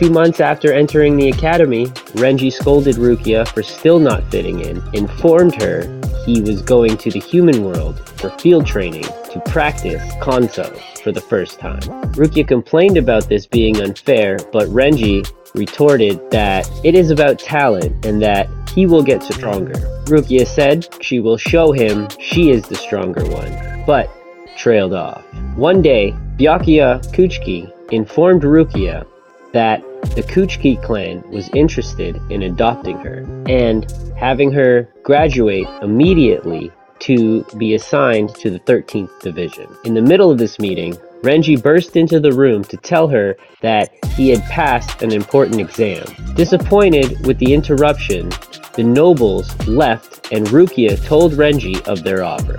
Two 0.01 0.10
months 0.10 0.39
after 0.39 0.74
entering 0.74 1.15
the 1.15 1.29
academy, 1.29 1.86
Renji 2.15 2.51
scolded 2.51 2.96
Rukia 2.96 3.48
for 3.48 3.62
still 3.62 4.00
not 4.00 4.24
fitting 4.31 4.62
in, 4.62 4.81
informed 4.93 5.53
her 5.62 5.84
he 6.25 6.41
was 6.41 6.63
going 6.63 6.98
to 6.98 7.12
the 7.12 7.20
human 7.20 7.63
world 7.63 8.00
for 8.20 8.31
field 8.39 8.65
training 8.65 9.03
to 9.03 9.39
practice 9.46 10.01
Konso 10.20 10.75
for 11.03 11.12
the 11.12 11.22
first 11.22 11.60
time. 11.60 11.81
Rukia 12.15 12.48
complained 12.48 12.98
about 12.98 13.29
this 13.29 13.46
being 13.46 13.79
unfair, 13.79 14.39
but 14.51 14.67
Renji 14.70 15.24
retorted 15.53 16.31
that 16.31 16.67
it 16.84 16.96
is 16.96 17.12
about 17.12 17.38
talent 17.38 18.03
and 18.03 18.20
that 18.24 18.50
he 18.70 18.88
will 18.88 19.03
get 19.03 19.22
stronger. 19.22 19.75
Rukia 20.05 20.48
said 20.48 20.88
she 21.00 21.20
will 21.20 21.38
show 21.38 21.74
him 21.74 22.08
she 22.20 22.50
is 22.50 22.63
the 22.63 22.74
stronger 22.75 23.24
one, 23.29 23.86
but 23.86 24.10
trailed 24.58 24.96
off. 24.96 25.24
One 25.55 25.84
day, 25.84 26.15
Byakuya 26.38 27.05
Kuchiki 27.13 27.72
informed 27.91 28.41
Rukia 28.41 29.05
that 29.53 29.84
the 30.15 30.24
Kuchiki 30.24 30.81
clan 30.84 31.24
was 31.29 31.50
interested 31.50 32.22
in 32.29 32.43
adopting 32.43 32.98
her 33.00 33.25
and 33.48 33.89
having 34.17 34.51
her 34.51 34.89
graduate 35.03 35.67
immediately 35.81 36.72
to 37.00 37.43
be 37.58 37.74
assigned 37.74 38.29
to 38.36 38.50
the 38.50 38.60
13th 38.60 39.20
Division. 39.22 39.67
In 39.86 39.93
the 39.93 40.01
middle 40.01 40.29
of 40.29 40.38
this 40.38 40.60
meeting, 40.60 40.93
Renji 41.24 41.62
burst 41.62 41.96
into 41.96 42.20
the 42.20 42.31
room 42.31 42.63
to 42.65 42.77
tell 42.77 43.08
her 43.08 43.38
that 43.62 43.91
he 44.15 44.29
had 44.29 44.41
passed 44.43 45.01
an 45.01 45.12
important 45.12 45.60
exam. 45.60 46.03
Disappointed 46.36 47.25
with 47.25 47.38
the 47.38 47.53
interruption, 47.53 48.29
the 48.74 48.84
nobles 48.84 49.55
left 49.67 50.31
and 50.31 50.48
Rukia 50.48 51.03
told 51.05 51.34
Renji 51.34 51.79
of 51.88 52.03
their 52.03 52.24
offer, 52.24 52.58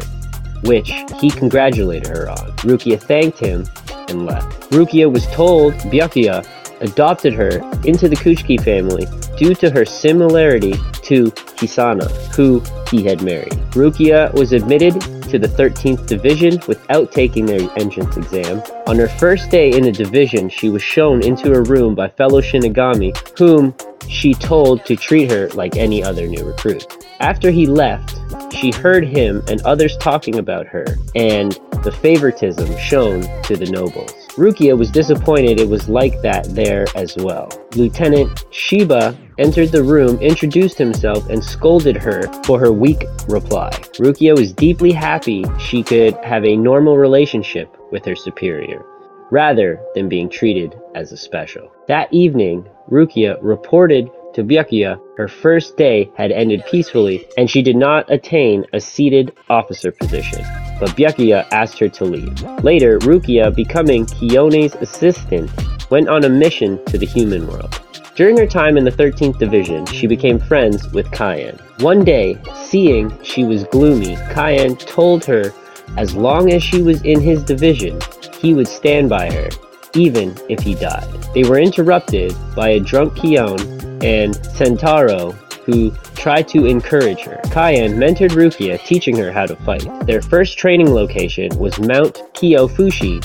which 0.65 0.93
he 1.21 1.31
congratulated 1.31 2.07
her 2.09 2.31
on. 2.31 2.53
Rukia 2.59 3.01
thanked 3.01 3.39
him 3.39 3.67
and 4.09 4.27
left. 4.27 4.71
Rukia 4.71 5.13
was 5.13 5.27
told 5.29 5.75
Byakuya 5.75 6.47
adopted 6.83 7.33
her 7.33 7.59
into 7.85 8.09
the 8.09 8.17
Kuchiki 8.17 8.63
family 8.63 9.07
due 9.37 9.55
to 9.55 9.71
her 9.71 9.85
similarity 9.85 10.73
to 11.03 11.31
Hisana, 11.57 12.09
who 12.35 12.63
he 12.91 13.05
had 13.05 13.23
married. 13.23 13.53
Rukia 13.73 14.33
was 14.35 14.53
admitted 14.53 15.01
to 15.31 15.39
the 15.39 15.49
13th 15.49 16.07
Division 16.07 16.61
without 16.69 17.11
taking 17.11 17.47
their 17.47 17.67
entrance 17.79 18.17
exam. 18.17 18.63
On 18.87 18.97
her 18.99 19.09
first 19.09 19.51
day 19.51 19.73
in 19.73 19.85
the 19.85 19.93
division, 19.93 20.49
she 20.49 20.69
was 20.69 20.83
shown 20.83 21.25
into 21.25 21.55
a 21.55 21.63
room 21.63 21.95
by 21.95 22.09
fellow 22.09 22.43
Shinigami, 22.43 23.17
whom 23.39 23.75
she 24.09 24.35
told 24.35 24.85
to 24.85 24.95
treat 24.95 25.31
her 25.31 25.49
like 25.51 25.77
any 25.77 26.03
other 26.03 26.27
new 26.27 26.45
recruit. 26.45 26.85
After 27.21 27.51
he 27.51 27.67
left, 27.67 28.19
she 28.53 28.71
heard 28.73 29.07
him 29.07 29.43
and 29.49 29.63
others 29.63 29.97
talking 29.97 30.39
about 30.39 30.67
her 30.67 30.85
and 31.15 31.59
the 31.83 31.93
favoritism 31.93 32.77
shown 32.77 33.23
to 33.45 33.57
the 33.57 33.71
nobles. 33.71 34.22
Rukia 34.37 34.79
was 34.79 34.91
disappointed 34.91 35.61
it 35.61 35.69
was 35.69 35.91
like 35.91 36.23
that 36.23 36.45
there 36.55 36.87
as 36.97 37.15
well. 37.19 37.51
Lieutenant 37.77 38.47
Shiba 38.51 39.15
entered 39.39 39.69
the 39.69 39.83
room, 39.83 40.19
introduced 40.21 40.79
himself, 40.79 41.29
and 41.29 41.45
scolded 41.45 41.99
her 41.99 42.23
for 42.45 42.59
her 42.59 42.73
weak 42.73 43.05
reply. 43.29 43.69
Rukia 43.99 44.35
was 44.35 44.55
deeply 44.55 44.91
happy 44.91 45.45
she 45.59 45.83
could 45.83 46.15
have 46.25 46.47
a 46.47 46.57
normal 46.57 46.97
relationship 46.97 47.77
with 47.91 48.07
her 48.07 48.17
superior, 48.17 48.83
rather 49.31 49.79
than 49.95 50.09
being 50.09 50.31
treated 50.31 50.81
as 50.95 51.13
a 51.13 51.17
special. 51.19 51.71
That 51.87 52.11
evening, 52.11 52.67
Rukia 52.91 53.37
reported 53.43 54.11
to 54.33 54.43
Byakuya 54.43 54.99
her 55.19 55.29
first 55.29 55.77
day 55.77 56.11
had 56.17 56.33
ended 56.33 56.65
peacefully 56.71 57.29
and 57.37 57.51
she 57.51 57.61
did 57.61 57.77
not 57.77 58.11
attain 58.11 58.65
a 58.73 58.81
seated 58.81 59.37
officer 59.51 59.93
position 59.93 60.43
but 60.83 60.97
Byakuya 60.97 61.47
asked 61.53 61.79
her 61.79 61.89
to 61.91 62.05
leave. 62.05 62.43
Later, 62.65 62.99
Rukia, 62.99 63.55
becoming 63.55 64.05
Kiyone's 64.05 64.75
assistant, 64.75 65.49
went 65.93 66.09
on 66.09 66.25
a 66.25 66.29
mission 66.29 66.85
to 66.87 66.99
the 66.99 67.07
human 67.07 67.47
world. 67.47 67.81
During 68.17 68.37
her 68.37 68.49
time 68.49 68.77
in 68.77 68.83
the 68.83 68.91
13th 68.91 69.39
Division, 69.39 69.87
she 69.87 70.09
became 70.09 70.41
friends 70.41 70.93
with 70.93 71.07
Kaien. 71.13 71.57
One 71.83 72.03
day, 72.03 72.37
seeing 72.65 73.17
she 73.23 73.45
was 73.45 73.63
gloomy, 73.63 74.17
Kaien 74.35 74.77
told 74.77 75.25
her 75.25 75.53
as 75.97 76.17
long 76.17 76.51
as 76.53 76.65
she 76.65 76.83
was 76.83 77.01
in 77.03 77.21
his 77.21 77.45
division, 77.45 78.01
he 78.41 78.53
would 78.53 78.67
stand 78.67 79.09
by 79.09 79.31
her, 79.31 79.51
even 79.95 80.37
if 80.49 80.59
he 80.65 80.75
died. 80.75 81.07
They 81.33 81.45
were 81.45 81.61
interrupted 81.61 82.35
by 82.57 82.71
a 82.71 82.81
drunk 82.81 83.13
Kiyone 83.15 84.03
and 84.03 84.35
Sentaro, 84.35 85.39
who 85.65 85.91
tried 86.15 86.49
to 86.49 86.67
encourage 86.67 87.21
her. 87.21 87.41
Kaien 87.47 87.95
mentored 87.95 88.31
Rukia, 88.31 88.83
teaching 88.85 89.17
her 89.17 89.31
how 89.33 89.47
to 89.47 89.57
fight. 89.57 89.87
Their 90.07 90.23
first 90.23 90.59
training 90.59 90.93
location 90.93 91.57
was 91.59 91.79
Mount 91.79 92.15
Kyofushi 92.35 93.19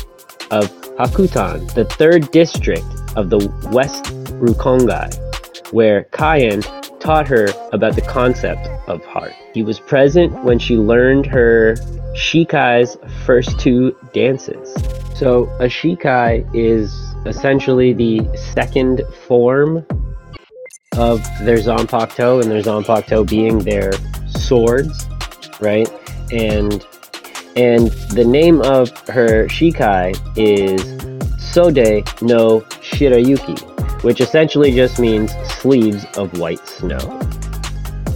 of 0.51 0.71
Hakutan, 0.97 1.73
the 1.73 1.85
third 1.85 2.31
district 2.31 2.85
of 3.15 3.29
the 3.29 3.39
West 3.71 4.05
Rukongai, 4.39 5.71
where 5.71 6.05
Kaien 6.11 6.61
taught 6.99 7.27
her 7.27 7.47
about 7.73 7.95
the 7.95 8.01
concept 8.01 8.67
of 8.87 9.03
heart. 9.05 9.33
He 9.53 9.63
was 9.63 9.79
present 9.79 10.43
when 10.43 10.59
she 10.59 10.75
learned 10.75 11.25
her 11.27 11.75
Shikai's 12.15 12.97
first 13.25 13.59
two 13.59 13.95
dances. 14.13 14.73
So 15.17 15.43
a 15.59 15.65
Shikai 15.65 16.49
is 16.55 16.93
essentially 17.25 17.93
the 17.93 18.27
second 18.53 19.01
form 19.27 19.85
of 20.97 21.23
their 21.45 21.57
Zanpakuto, 21.57 22.41
and 22.41 22.51
their 22.51 22.61
Zanpakuto 22.61 23.27
being 23.27 23.59
their 23.59 23.93
swords, 24.27 25.07
right? 25.59 25.89
And 26.31 26.85
and 27.55 27.87
the 28.11 28.23
name 28.23 28.61
of 28.61 28.91
her 29.07 29.47
Shikai 29.47 30.15
is 30.37 30.81
Sode 31.41 32.03
no 32.21 32.61
Shirayuki, 32.81 34.03
which 34.03 34.21
essentially 34.21 34.71
just 34.71 34.99
means 34.99 35.31
sleeves 35.47 36.05
of 36.17 36.37
white 36.37 36.65
snow. 36.67 37.19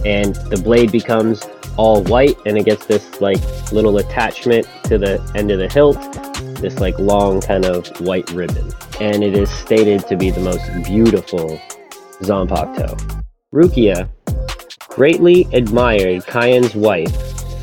And 0.04 0.36
the 0.50 0.60
blade 0.62 0.92
becomes 0.92 1.42
all 1.76 2.02
white 2.04 2.36
and 2.46 2.58
it 2.58 2.64
gets 2.64 2.86
this 2.86 3.20
like 3.20 3.40
little 3.72 3.98
attachment 3.98 4.68
to 4.84 4.98
the 4.98 5.20
end 5.34 5.50
of 5.50 5.58
the 5.58 5.68
hilt, 5.68 5.96
this 6.60 6.78
like 6.78 6.98
long 6.98 7.40
kind 7.40 7.64
of 7.64 7.88
white 8.00 8.30
ribbon. 8.30 8.70
And 9.00 9.24
it 9.24 9.36
is 9.36 9.50
stated 9.50 10.06
to 10.08 10.16
be 10.16 10.30
the 10.30 10.40
most 10.40 10.70
beautiful 10.84 11.60
Zanpakuto. 12.22 13.22
Rukia 13.54 14.08
greatly 14.88 15.46
admired 15.52 16.22
Kaien's 16.26 16.74
wife, 16.74 17.14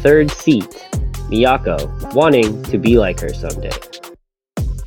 third 0.01 0.31
seat, 0.31 0.87
Miyako, 1.29 2.13
wanting 2.13 2.63
to 2.63 2.77
be 2.77 2.97
like 2.97 3.19
her 3.19 3.33
someday. 3.33 3.71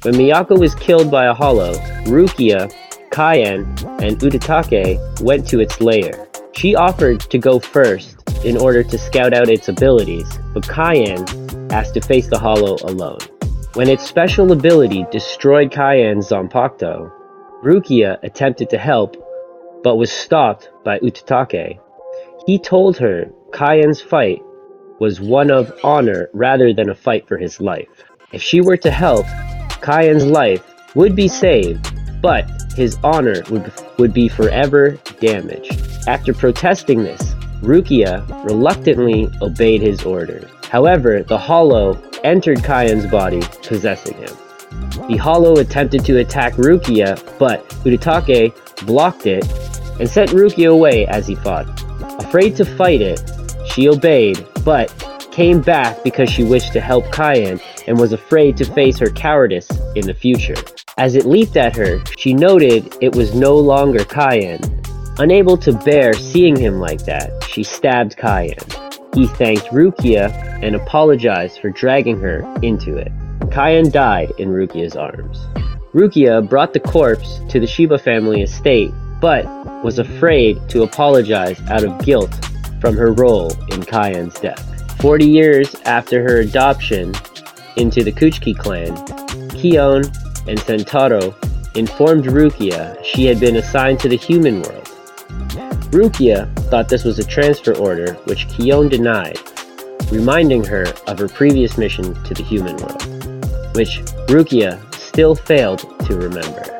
When 0.02 0.14
Miyako 0.14 0.58
was 0.58 0.74
killed 0.74 1.10
by 1.10 1.26
a 1.26 1.34
hollow, 1.34 1.74
Rukia, 2.04 2.72
Kaien, 3.10 3.64
and 4.02 4.18
Ukitake 4.18 5.20
went 5.20 5.46
to 5.48 5.60
its 5.60 5.80
lair. 5.80 6.26
She 6.52 6.74
offered 6.74 7.20
to 7.20 7.38
go 7.38 7.60
first 7.60 8.16
in 8.44 8.56
order 8.56 8.82
to 8.82 8.98
scout 8.98 9.32
out 9.32 9.48
its 9.48 9.68
abilities, 9.68 10.26
but 10.52 10.66
Kaien 10.66 11.22
asked 11.70 11.94
to 11.94 12.00
face 12.00 12.26
the 12.26 12.38
hollow 12.38 12.76
alone. 12.82 13.18
When 13.74 13.88
its 13.88 14.04
special 14.04 14.50
ability 14.50 15.06
destroyed 15.12 15.70
Kaien's 15.70 16.30
Zanpakuto, 16.30 17.12
Rukia 17.62 18.18
attempted 18.24 18.68
to 18.70 18.78
help, 18.78 19.16
but 19.82 19.96
was 19.96 20.10
stopped 20.10 20.70
by 20.84 20.98
Ukitake. 21.00 21.78
He 22.46 22.58
told 22.58 22.96
her 22.98 23.30
Kaien's 23.52 24.00
fight 24.00 24.42
was 24.98 25.20
one 25.20 25.50
of 25.50 25.72
honor 25.82 26.28
rather 26.32 26.72
than 26.72 26.90
a 26.90 26.94
fight 26.94 27.26
for 27.26 27.36
his 27.36 27.60
life. 27.60 27.88
If 28.32 28.42
she 28.42 28.60
were 28.60 28.76
to 28.78 28.90
help, 28.90 29.26
Kaien's 29.80 30.24
life 30.24 30.64
would 30.94 31.16
be 31.16 31.28
saved, 31.28 31.92
but 32.22 32.48
his 32.76 32.96
honor 33.02 33.42
would, 33.50 33.72
would 33.98 34.14
be 34.14 34.28
forever 34.28 34.98
damaged. 35.20 35.80
After 36.06 36.32
protesting 36.32 37.02
this, 37.02 37.34
Rukia 37.62 38.26
reluctantly 38.44 39.28
obeyed 39.40 39.82
his 39.82 40.04
orders. 40.04 40.50
However, 40.70 41.22
the 41.22 41.38
Hollow 41.38 42.00
entered 42.24 42.62
Kaien's 42.62 43.06
body, 43.06 43.40
possessing 43.62 44.16
him. 44.16 44.36
The 45.08 45.16
Hollow 45.16 45.56
attempted 45.56 46.04
to 46.06 46.18
attack 46.18 46.54
Rukia, 46.54 47.20
but 47.38 47.68
Ukitake 47.84 48.86
blocked 48.86 49.26
it 49.26 49.44
and 49.98 50.08
sent 50.08 50.30
Rukia 50.30 50.70
away 50.70 51.06
as 51.06 51.26
he 51.26 51.34
fought. 51.34 51.66
Afraid 52.22 52.56
to 52.56 52.64
fight 52.64 53.00
it, 53.00 53.20
she 53.66 53.88
obeyed, 53.88 54.44
but 54.64 54.90
came 55.32 55.60
back 55.62 56.02
because 56.04 56.30
she 56.30 56.44
wished 56.44 56.72
to 56.74 56.80
help 56.80 57.06
Kaien 57.06 57.60
and 57.86 57.98
was 57.98 58.12
afraid 58.12 58.56
to 58.58 58.64
face 58.64 58.98
her 58.98 59.10
cowardice 59.10 59.68
in 59.96 60.06
the 60.06 60.14
future. 60.14 60.54
As 60.98 61.14
it 61.14 61.24
leaped 61.24 61.56
at 61.56 61.74
her, 61.74 62.04
she 62.18 62.34
noted 62.34 62.96
it 63.00 63.14
was 63.14 63.34
no 63.34 63.56
longer 63.56 64.04
Kaien. 64.04 64.60
Unable 65.18 65.56
to 65.58 65.72
bear 65.72 66.12
seeing 66.12 66.54
him 66.54 66.78
like 66.78 67.04
that, 67.06 67.44
she 67.44 67.62
stabbed 67.62 68.16
Kaien. 68.16 68.58
He 69.14 69.26
thanked 69.26 69.66
Rukia 69.66 70.30
and 70.62 70.76
apologized 70.76 71.60
for 71.60 71.70
dragging 71.70 72.18
her 72.20 72.40
into 72.62 72.96
it. 72.96 73.10
Kaien 73.50 73.90
died 73.90 74.32
in 74.38 74.50
Rukia's 74.50 74.96
arms. 74.96 75.38
Rukia 75.92 76.48
brought 76.48 76.72
the 76.72 76.80
corpse 76.80 77.40
to 77.48 77.60
the 77.60 77.66
Shiba 77.66 77.98
family 77.98 78.42
estate, 78.42 78.90
but 79.20 79.44
was 79.82 79.98
afraid 79.98 80.68
to 80.68 80.82
apologize 80.82 81.60
out 81.68 81.84
of 81.84 82.04
guilt 82.04 82.32
from 82.80 82.96
her 82.96 83.12
role 83.12 83.52
in 83.72 83.82
Kaien's 83.82 84.38
death. 84.40 84.68
Forty 85.00 85.26
years 85.26 85.74
after 85.84 86.22
her 86.22 86.40
adoption 86.40 87.14
into 87.76 88.04
the 88.04 88.12
Kuchiki 88.12 88.56
clan, 88.56 88.94
Kiyone 89.48 90.06
and 90.48 90.58
Sentaro 90.58 91.34
informed 91.76 92.24
Rukia 92.24 93.02
she 93.04 93.24
had 93.24 93.40
been 93.40 93.56
assigned 93.56 94.00
to 94.00 94.08
the 94.08 94.16
human 94.16 94.62
world. 94.62 94.88
Rukia 95.92 96.54
thought 96.70 96.88
this 96.88 97.04
was 97.04 97.18
a 97.18 97.24
transfer 97.24 97.76
order, 97.76 98.14
which 98.24 98.48
Kiyone 98.48 98.90
denied, 98.90 99.38
reminding 100.10 100.64
her 100.64 100.86
of 101.06 101.18
her 101.18 101.28
previous 101.28 101.76
mission 101.76 102.14
to 102.24 102.34
the 102.34 102.42
human 102.42 102.76
world, 102.76 103.02
which 103.76 104.00
Rukia 104.28 104.78
still 104.94 105.34
failed 105.34 105.80
to 106.06 106.16
remember. 106.16 106.71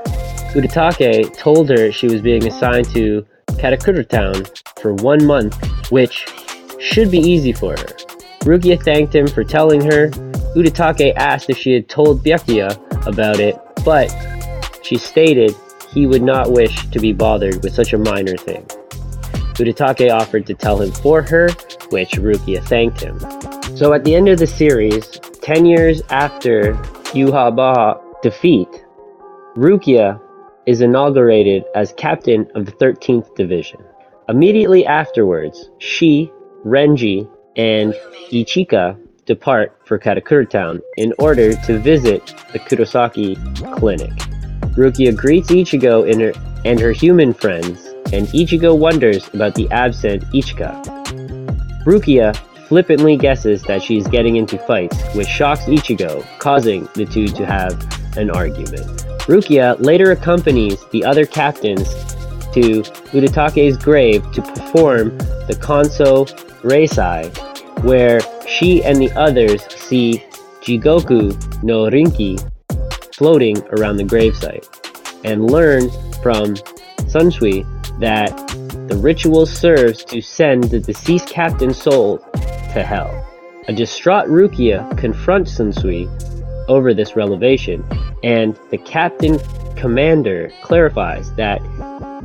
Ukitake 0.55 1.35
told 1.39 1.71
her 1.71 1.91
she 1.91 2.09
was 2.09 2.21
being 2.21 2.47
assigned 2.47 2.87
to 2.91 3.27
Karakura 3.53 4.07
Town 4.07 4.45
for 4.81 4.93
one 4.95 5.25
month, 5.25 5.57
which 5.91 6.27
should 6.79 7.11
be 7.11 7.19
easy 7.19 7.53
for 7.53 7.71
her. 7.71 7.87
Rukia 8.41 8.83
thanked 8.83 9.15
him 9.15 9.27
for 9.27 9.45
telling 9.45 9.81
her. 9.81 10.09
Ukitake 10.55 11.15
asked 11.17 11.49
if 11.49 11.57
she 11.57 11.73
had 11.73 11.89
told 11.89 12.23
Byakuya 12.23 13.07
about 13.07 13.41
it, 13.41 13.59
but 13.83 14.15
she 14.83 14.99
stated 14.99 15.55
he 15.91 16.07
would 16.07 16.23
not 16.23 16.53
wish 16.53 16.87
to 16.91 16.99
be 16.99 17.15
bothered 17.15 17.63
with 17.63 17.73
such 17.73 17.95
a 17.95 17.99
minor 17.99 18.37
thing. 18.37 18.67
Ukitake 19.55 20.13
offered 20.13 20.47
to 20.47 20.55
tell 20.55 20.81
him 20.83 20.93
for 20.93 21.23
her, 21.23 21.49
which 21.89 22.11
Rukia 22.13 22.63
thanked 22.65 23.01
him. 23.01 23.19
So 23.75 23.95
at 23.95 24.05
the 24.05 24.15
end 24.15 24.29
of 24.29 24.39
the 24.39 24.47
series, 24.47 25.09
10 25.41 25.65
years 25.65 26.03
after 26.11 26.75
Yhwach 27.15 28.21
defeat, 28.23 28.69
Rukia 29.57 30.21
is 30.67 30.81
inaugurated 30.81 31.65
as 31.75 31.93
captain 31.97 32.47
of 32.55 32.67
the 32.67 32.73
13th 32.73 33.35
Division. 33.35 33.81
Immediately 34.29 34.87
afterwards, 34.87 35.71
she, 35.79 36.31
Renji, 36.65 37.29
and 37.57 37.93
Ichika 38.31 38.99
depart 39.27 39.79
for 39.85 39.99
Karakura 39.99 40.49
Town 40.49 40.81
in 40.97 41.13
order 41.19 41.55
to 41.55 41.79
visit 41.79 42.27
the 42.53 42.59
Kurosaki 42.59 43.37
Clinic. 43.77 44.11
Rukia 44.77 45.15
greets 45.15 45.51
Ichigo 45.51 46.11
and 46.11 46.21
her, 46.21 46.33
and 46.65 46.81
her 46.81 46.93
human 46.93 47.35
friends, 47.35 47.87
and 48.13 48.27
Ichigo 48.29 48.77
wonders 48.77 49.29
about 49.35 49.55
the 49.55 49.71
absent 49.71 50.23
Ichika. 50.33 50.85
Rukia 51.85 52.35
flippantly 52.69 53.17
guesses 53.17 53.63
that 53.65 53.83
she 53.83 53.99
is 53.99 54.07
getting 54.07 54.37
into 54.37 54.57
fights, 54.59 54.97
which 55.15 55.29
shocks 55.29 55.63
Ichigo, 55.63 56.25
causing 56.39 56.89
the 56.95 57.05
two 57.05 57.27
to 57.29 57.45
have 57.45 57.73
an 58.17 58.31
argument. 58.31 59.12
Rukia 59.27 59.77
later 59.79 60.11
accompanies 60.11 60.85
the 60.91 61.05
other 61.05 61.25
captains 61.27 61.89
to 62.53 62.83
Ukitake's 63.13 63.77
grave 63.77 64.31
to 64.33 64.43
perform 64.43 65.17
the 65.47 65.57
Konso 65.61 66.25
Reisai, 66.63 67.25
where 67.85 68.21
she 68.49 68.83
and 68.85 69.01
the 69.01 69.13
others 69.13 69.63
see 69.75 70.25
Jigoku 70.61 71.63
no 71.63 71.89
Rinki 71.89 72.39
floating 73.15 73.63
around 73.69 73.97
the 73.97 74.05
gravesite, 74.05 74.67
and 75.25 75.51
learn 75.51 75.89
from 76.23 76.55
Shunsui 77.07 77.65
that 78.01 78.37
the 78.89 78.97
ritual 78.97 79.47
serves 79.47 80.05
to 80.07 80.21
send 80.21 80.65
the 80.65 80.81
deceased 80.81 81.29
captain's 81.29 81.81
soul 81.81 82.19
to 82.19 82.83
hell. 82.83 83.29
A 83.69 83.73
distraught 83.73 84.27
Rukia 84.27 84.99
confronts 84.99 85.57
Shunsui 85.57 86.09
over 86.69 86.95
this 86.95 87.17
revelation, 87.17 87.85
and 88.23 88.59
the 88.71 88.79
captain 88.79 89.39
commander 89.77 90.51
clarifies 90.63 91.33
that 91.35 91.61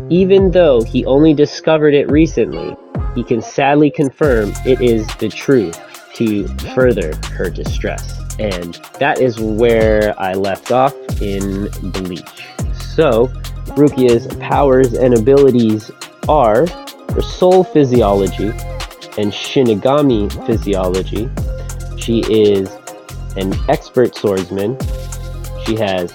even 0.10 0.52
though 0.52 0.82
he 0.82 1.06
only 1.06 1.34
discovered 1.34 1.94
it 1.94 2.10
recently, 2.10 2.76
he 3.16 3.24
can 3.24 3.42
sadly 3.42 3.90
confirm 3.90 4.54
it 4.66 4.80
is 4.82 5.08
the 5.18 5.30
truth 5.30 5.80
to 6.14 6.48
further 6.76 7.16
her 7.34 7.50
distress. 7.50 8.20
And 8.40 8.76
that 9.00 9.20
is 9.20 9.40
where 9.40 10.14
I 10.20 10.34
left 10.34 10.72
off 10.72 10.94
in 11.22 11.70
Bleach. 11.92 12.46
So, 12.76 13.28
Rukia's 13.76 14.28
powers 14.38 14.94
and 14.94 15.16
abilities 15.16 15.92
are 16.30 16.68
her 17.14 17.22
soul 17.22 17.64
physiology 17.64 18.50
and 19.18 19.32
Shinigami 19.32 20.30
physiology. 20.46 21.30
She 21.98 22.22
is 22.22 22.70
an 23.38 23.54
expert 23.70 24.16
swordsman. 24.16 24.78
She 25.66 25.76
has 25.76 26.14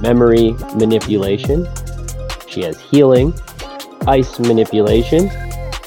memory 0.00 0.52
manipulation. 0.76 1.68
She 2.48 2.62
has 2.62 2.80
healing, 2.80 3.32
ice 4.06 4.38
manipulation, 4.38 5.30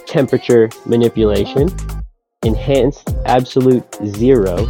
temperature 0.05 0.69
manipulation, 0.85 1.69
enhanced 2.43 3.15
absolute 3.25 3.83
zero, 4.05 4.67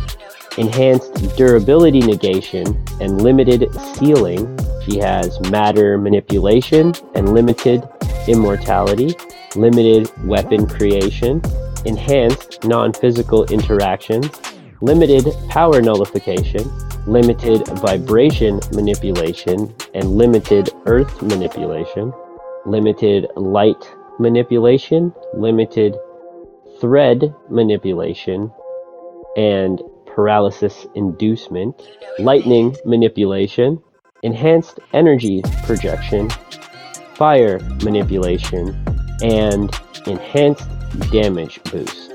enhanced 0.58 1.14
durability 1.38 2.00
negation, 2.00 2.66
and 3.00 3.22
limited 3.22 3.74
sealing. 3.96 4.58
She 4.86 4.98
has 5.00 5.40
matter 5.50 5.98
manipulation 5.98 6.94
and 7.16 7.34
limited 7.34 7.88
immortality, 8.28 9.16
limited 9.56 10.12
weapon 10.26 10.68
creation, 10.68 11.42
enhanced 11.86 12.64
non 12.64 12.94
physical 12.94 13.46
interactions, 13.46 14.30
limited 14.82 15.26
power 15.50 15.82
nullification, 15.82 16.64
limited 17.08 17.68
vibration 17.80 18.60
manipulation 18.74 19.74
and 19.94 20.18
limited 20.18 20.70
earth 20.86 21.22
manipulation, 21.22 22.12
limited 22.66 23.28
light 23.36 23.90
manipulation, 24.20 25.14
limited 25.36 25.96
thread 26.80 27.34
manipulation, 27.50 28.52
and 29.38 29.82
paralysis 30.08 30.86
inducement, 30.96 31.82
lightning 32.20 32.76
manipulation, 32.86 33.82
enhanced 34.24 34.80
energy 34.94 35.42
projection, 35.64 36.30
fire 37.16 37.60
manipulation, 37.84 38.70
and 39.24 39.80
enhanced 40.08 40.68
damage 41.12 41.62
boost. 41.72 42.12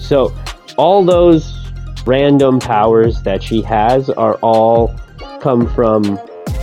So, 0.00 0.34
all 0.76 1.04
those 1.04 1.61
random 2.06 2.58
powers 2.58 3.22
that 3.22 3.42
she 3.42 3.62
has 3.62 4.10
are 4.10 4.34
all 4.36 4.94
come 5.40 5.72
from 5.74 6.18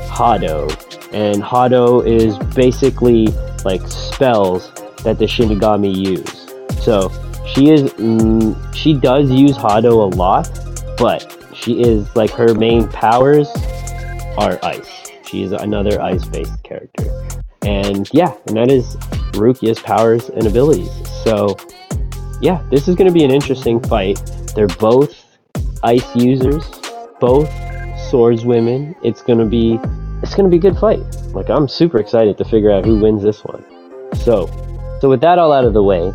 Hado. 0.07 0.69
And 1.13 1.41
Hado 1.41 2.05
is 2.05 2.37
basically 2.55 3.27
like 3.65 3.85
spells 3.87 4.71
that 5.03 5.17
the 5.17 5.25
Shinigami 5.25 5.95
use. 5.95 6.47
So 6.83 7.09
she 7.53 7.69
is 7.69 7.91
mm, 7.93 8.75
she 8.75 8.93
does 8.93 9.29
use 9.29 9.57
Hado 9.57 10.11
a 10.11 10.15
lot, 10.15 10.49
but 10.97 11.35
she 11.53 11.81
is 11.81 12.15
like 12.15 12.31
her 12.31 12.53
main 12.53 12.87
powers 12.89 13.49
are 14.37 14.59
ice. 14.63 15.11
She 15.25 15.43
is 15.43 15.51
another 15.51 16.01
ice-based 16.01 16.63
character. 16.63 17.05
And 17.63 18.09
yeah, 18.13 18.33
and 18.47 18.57
that 18.57 18.71
is 18.71 18.95
Rukia's 19.33 19.79
powers 19.79 20.29
and 20.29 20.47
abilities. 20.47 20.89
So 21.23 21.57
yeah, 22.41 22.63
this 22.71 22.87
is 22.87 22.95
going 22.95 23.07
to 23.07 23.13
be 23.13 23.23
an 23.23 23.31
interesting 23.31 23.79
fight. 23.81 24.19
They're 24.55 24.67
both 24.67 25.28
ice 25.83 26.15
users, 26.15 26.67
both 27.19 27.49
swordswomen. 28.09 28.95
It's 29.03 29.21
to 29.39 29.45
be 29.45 29.79
it's 30.21 30.35
to 30.49 30.49
be 30.49 30.57
a 30.57 30.71
good 30.71 30.77
fight. 30.77 30.99
Like 31.33 31.49
I'm 31.49 31.67
super 31.67 31.99
excited 31.99 32.37
to 32.37 32.45
figure 32.45 32.71
out 32.71 32.85
who 32.85 32.99
wins 32.99 33.23
this 33.23 33.43
one. 33.43 33.63
So, 34.17 34.47
so 34.99 35.09
with 35.09 35.21
that 35.21 35.39
all 35.39 35.53
out 35.53 35.65
of 35.65 35.73
the 35.73 35.83
way, 35.83 36.11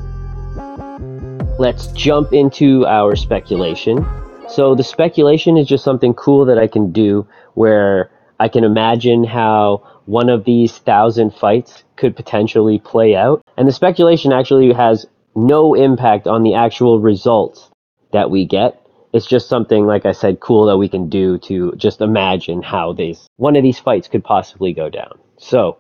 let's 1.58 1.86
jump 1.88 2.32
into 2.32 2.86
our 2.86 3.16
speculation. 3.16 4.06
So 4.48 4.74
the 4.74 4.84
speculation 4.84 5.56
is 5.56 5.66
just 5.66 5.84
something 5.84 6.14
cool 6.14 6.44
that 6.46 6.58
I 6.58 6.66
can 6.66 6.92
do 6.92 7.26
where 7.54 8.10
I 8.38 8.48
can 8.48 8.64
imagine 8.64 9.24
how 9.24 9.82
one 10.06 10.28
of 10.28 10.44
these 10.44 10.76
thousand 10.78 11.34
fights 11.34 11.84
could 11.96 12.14
potentially 12.14 12.78
play 12.78 13.14
out. 13.14 13.42
And 13.56 13.66
the 13.66 13.72
speculation 13.72 14.32
actually 14.32 14.72
has 14.72 15.06
no 15.34 15.74
impact 15.74 16.26
on 16.26 16.42
the 16.42 16.54
actual 16.54 17.00
results 17.00 17.70
that 18.12 18.30
we 18.30 18.44
get. 18.44 18.83
It's 19.14 19.26
just 19.26 19.48
something, 19.48 19.86
like 19.86 20.06
I 20.06 20.10
said, 20.10 20.40
cool 20.40 20.66
that 20.66 20.76
we 20.76 20.88
can 20.88 21.08
do 21.08 21.38
to 21.38 21.72
just 21.76 22.00
imagine 22.00 22.62
how 22.62 22.92
these 22.92 23.28
one 23.36 23.54
of 23.54 23.62
these 23.62 23.78
fights 23.78 24.08
could 24.08 24.24
possibly 24.24 24.72
go 24.72 24.90
down. 24.90 25.20
So, 25.38 25.78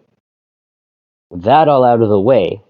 that 1.32 1.66
all 1.66 1.82
out 1.82 2.00
of 2.00 2.08
the 2.08 2.20
way, 2.20 2.62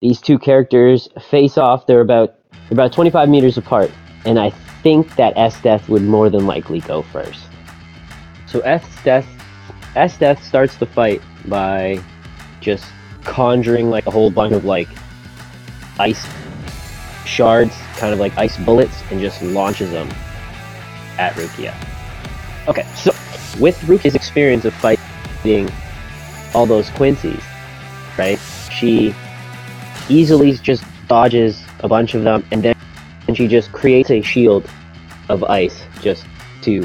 these 0.00 0.20
two 0.20 0.38
characters 0.38 1.08
face 1.28 1.58
off. 1.58 1.88
They're 1.88 2.00
about 2.02 2.36
they're 2.52 2.76
about 2.76 2.92
25 2.92 3.28
meters 3.28 3.58
apart, 3.58 3.90
and 4.24 4.38
I 4.38 4.50
think 4.84 5.16
that 5.16 5.34
Esdeath 5.34 5.88
would 5.88 6.02
more 6.02 6.30
than 6.30 6.46
likely 6.46 6.78
go 6.78 7.02
first. 7.02 7.48
So 8.46 8.60
Esdeath 8.60 9.26
Esdeath 9.96 10.40
starts 10.44 10.76
the 10.76 10.86
fight 10.86 11.20
by 11.46 12.00
just 12.60 12.84
conjuring 13.24 13.90
like 13.90 14.06
a 14.06 14.12
whole 14.12 14.30
bunch 14.30 14.52
of 14.52 14.64
like 14.64 14.88
ice 15.98 16.28
shards, 17.24 17.74
kind 17.96 18.12
of 18.12 18.18
like 18.18 18.36
ice 18.36 18.56
bullets, 18.58 19.02
and 19.10 19.20
just 19.20 19.42
launches 19.42 19.90
them 19.90 20.08
at 21.18 21.32
Rukia. 21.34 21.74
Okay, 22.68 22.84
so 22.94 23.10
with 23.58 23.78
Rukia's 23.80 24.14
experience 24.14 24.64
of 24.64 24.74
fighting 24.74 25.70
all 26.54 26.66
those 26.66 26.90
Quincy's, 26.90 27.42
right? 28.18 28.38
She 28.72 29.14
easily 30.08 30.52
just 30.52 30.84
dodges 31.08 31.62
a 31.80 31.88
bunch 31.88 32.14
of 32.14 32.24
them, 32.24 32.44
and 32.50 32.62
then 32.62 32.74
and 33.28 33.36
she 33.36 33.46
just 33.46 33.70
creates 33.72 34.10
a 34.10 34.22
shield 34.22 34.68
of 35.28 35.44
ice 35.44 35.82
just 36.00 36.26
to, 36.62 36.84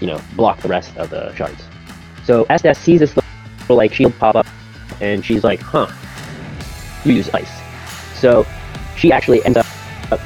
you 0.00 0.06
know, 0.06 0.20
block 0.36 0.60
the 0.60 0.68
rest 0.68 0.96
of 0.96 1.10
the 1.10 1.34
shards. 1.34 1.62
So 2.24 2.44
Esdeath 2.46 2.76
sees 2.76 3.00
this 3.00 3.16
little 3.16 3.76
like 3.76 3.92
shield 3.94 4.16
pop 4.18 4.36
up, 4.36 4.46
and 5.00 5.24
she's 5.24 5.42
like, 5.42 5.60
"Huh, 5.60 5.88
you 7.04 7.14
use 7.14 7.30
ice." 7.30 7.50
So 8.14 8.46
she 9.00 9.10
actually 9.10 9.42
ends 9.46 9.56
up 9.56 9.66
uh, 10.12 10.18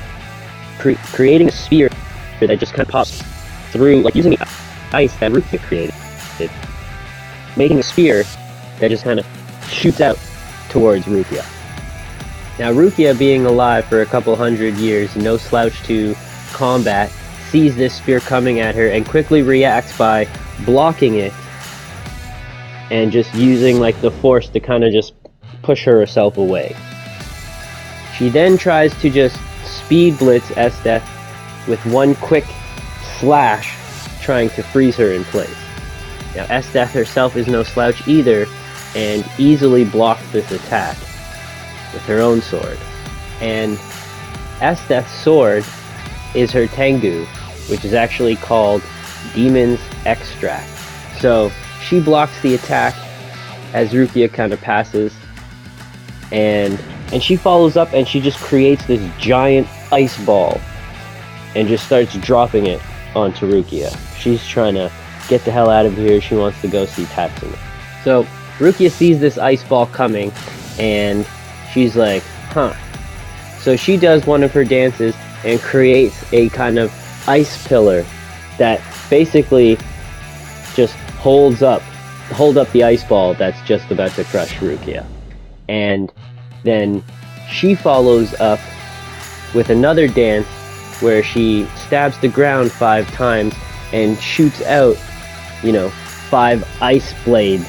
cre- 0.78 1.00
creating 1.14 1.48
a 1.48 1.52
spear 1.52 1.88
that 2.40 2.58
just 2.58 2.74
kind 2.74 2.86
of 2.86 2.88
pops 2.88 3.22
through, 3.70 4.02
like 4.02 4.16
using 4.16 4.32
the 4.32 4.48
ice 4.92 5.14
that 5.18 5.30
Rukia 5.30 5.60
created, 5.60 5.94
making 7.56 7.78
a 7.78 7.82
spear 7.84 8.24
that 8.80 8.88
just 8.88 9.04
kind 9.04 9.20
of 9.20 9.26
shoots 9.68 10.00
out 10.00 10.18
towards 10.70 11.06
Rukia. 11.06 11.48
Now, 12.58 12.72
Rukia, 12.72 13.16
being 13.16 13.46
alive 13.46 13.84
for 13.84 14.02
a 14.02 14.06
couple 14.06 14.34
hundred 14.34 14.74
years, 14.74 15.14
no 15.14 15.36
slouch 15.36 15.80
to 15.84 16.16
combat, 16.52 17.10
sees 17.50 17.76
this 17.76 17.94
spear 17.94 18.18
coming 18.18 18.58
at 18.58 18.74
her 18.74 18.88
and 18.88 19.06
quickly 19.06 19.42
reacts 19.42 19.96
by 19.96 20.26
blocking 20.64 21.14
it 21.16 21.32
and 22.90 23.12
just 23.12 23.32
using 23.34 23.78
like 23.78 24.00
the 24.00 24.10
force 24.10 24.48
to 24.48 24.58
kind 24.58 24.82
of 24.82 24.92
just 24.92 25.14
push 25.62 25.84
herself 25.84 26.38
away. 26.38 26.74
She 28.16 28.28
then 28.28 28.56
tries 28.56 28.94
to 29.00 29.10
just 29.10 29.38
speed 29.64 30.18
blitz 30.18 30.50
Esdeath 30.52 31.06
with 31.66 31.84
one 31.86 32.14
quick 32.16 32.44
slash, 33.18 33.76
trying 34.22 34.50
to 34.50 34.62
freeze 34.62 34.96
her 34.96 35.12
in 35.12 35.24
place. 35.24 35.56
Now, 36.36 36.46
Esdeath 36.46 36.92
herself 36.92 37.36
is 37.36 37.46
no 37.46 37.62
slouch 37.62 38.06
either, 38.06 38.46
and 38.94 39.24
easily 39.38 39.84
blocks 39.84 40.30
this 40.30 40.50
attack 40.52 40.96
with 41.92 42.02
her 42.06 42.20
own 42.20 42.40
sword. 42.40 42.78
And 43.40 43.76
Esdeath's 44.60 45.12
sword 45.22 45.64
is 46.34 46.52
her 46.52 46.66
Teigu, 46.66 47.26
which 47.68 47.84
is 47.84 47.94
actually 47.94 48.36
called 48.36 48.82
Demon's 49.34 49.80
Extract. 50.04 50.68
So 51.20 51.50
she 51.82 52.00
blocks 52.00 52.40
the 52.42 52.54
attack 52.54 52.94
as 53.72 53.92
Rukia 53.92 54.32
kind 54.32 54.52
of 54.52 54.60
passes, 54.60 55.12
and 56.30 56.78
and 57.14 57.22
she 57.22 57.36
follows 57.36 57.76
up 57.76 57.92
and 57.92 58.08
she 58.08 58.20
just 58.20 58.38
creates 58.38 58.84
this 58.86 59.00
giant 59.18 59.68
ice 59.92 60.22
ball 60.26 60.60
and 61.54 61.68
just 61.68 61.86
starts 61.86 62.18
dropping 62.18 62.66
it 62.66 62.82
onto 63.14 63.46
Rukia. 63.46 63.96
She's 64.18 64.44
trying 64.44 64.74
to 64.74 64.90
get 65.28 65.44
the 65.44 65.52
hell 65.52 65.70
out 65.70 65.86
of 65.86 65.96
here. 65.96 66.20
She 66.20 66.34
wants 66.34 66.60
to 66.62 66.68
go 66.68 66.86
see 66.86 67.04
Tatsumi. 67.04 67.56
So 68.02 68.24
Rukia 68.58 68.90
sees 68.90 69.20
this 69.20 69.38
ice 69.38 69.62
ball 69.62 69.86
coming 69.86 70.32
and 70.80 71.24
she's 71.72 71.94
like, 71.94 72.24
huh. 72.50 72.74
So 73.60 73.76
she 73.76 73.96
does 73.96 74.26
one 74.26 74.42
of 74.42 74.52
her 74.52 74.64
dances 74.64 75.14
and 75.44 75.60
creates 75.60 76.24
a 76.32 76.48
kind 76.48 76.80
of 76.80 76.92
ice 77.28 77.64
pillar 77.68 78.04
that 78.58 78.80
basically 79.08 79.78
just 80.74 80.94
holds 81.22 81.62
up 81.62 81.80
hold 82.32 82.58
up 82.58 82.68
the 82.72 82.82
ice 82.82 83.04
ball 83.04 83.34
that's 83.34 83.60
just 83.62 83.90
about 83.92 84.10
to 84.12 84.24
crush 84.24 84.54
Rukia. 84.54 85.06
And 85.68 86.12
then 86.64 87.02
she 87.50 87.74
follows 87.74 88.34
up 88.40 88.58
with 89.54 89.70
another 89.70 90.08
dance 90.08 90.46
where 91.00 91.22
she 91.22 91.66
stabs 91.76 92.18
the 92.20 92.28
ground 92.28 92.72
five 92.72 93.06
times 93.12 93.54
and 93.92 94.18
shoots 94.18 94.62
out, 94.62 94.96
you 95.62 95.72
know, 95.72 95.88
five 96.30 96.66
ice 96.82 97.14
blades 97.24 97.66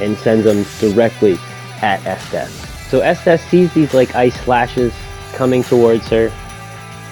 and 0.00 0.16
sends 0.18 0.44
them 0.44 0.64
directly 0.80 1.38
at 1.80 2.00
Esdeath. 2.00 2.50
So 2.90 3.00
Esdeath 3.00 3.48
sees 3.48 3.72
these 3.72 3.94
like 3.94 4.14
ice 4.14 4.38
slashes 4.42 4.92
coming 5.32 5.62
towards 5.62 6.08
her 6.08 6.30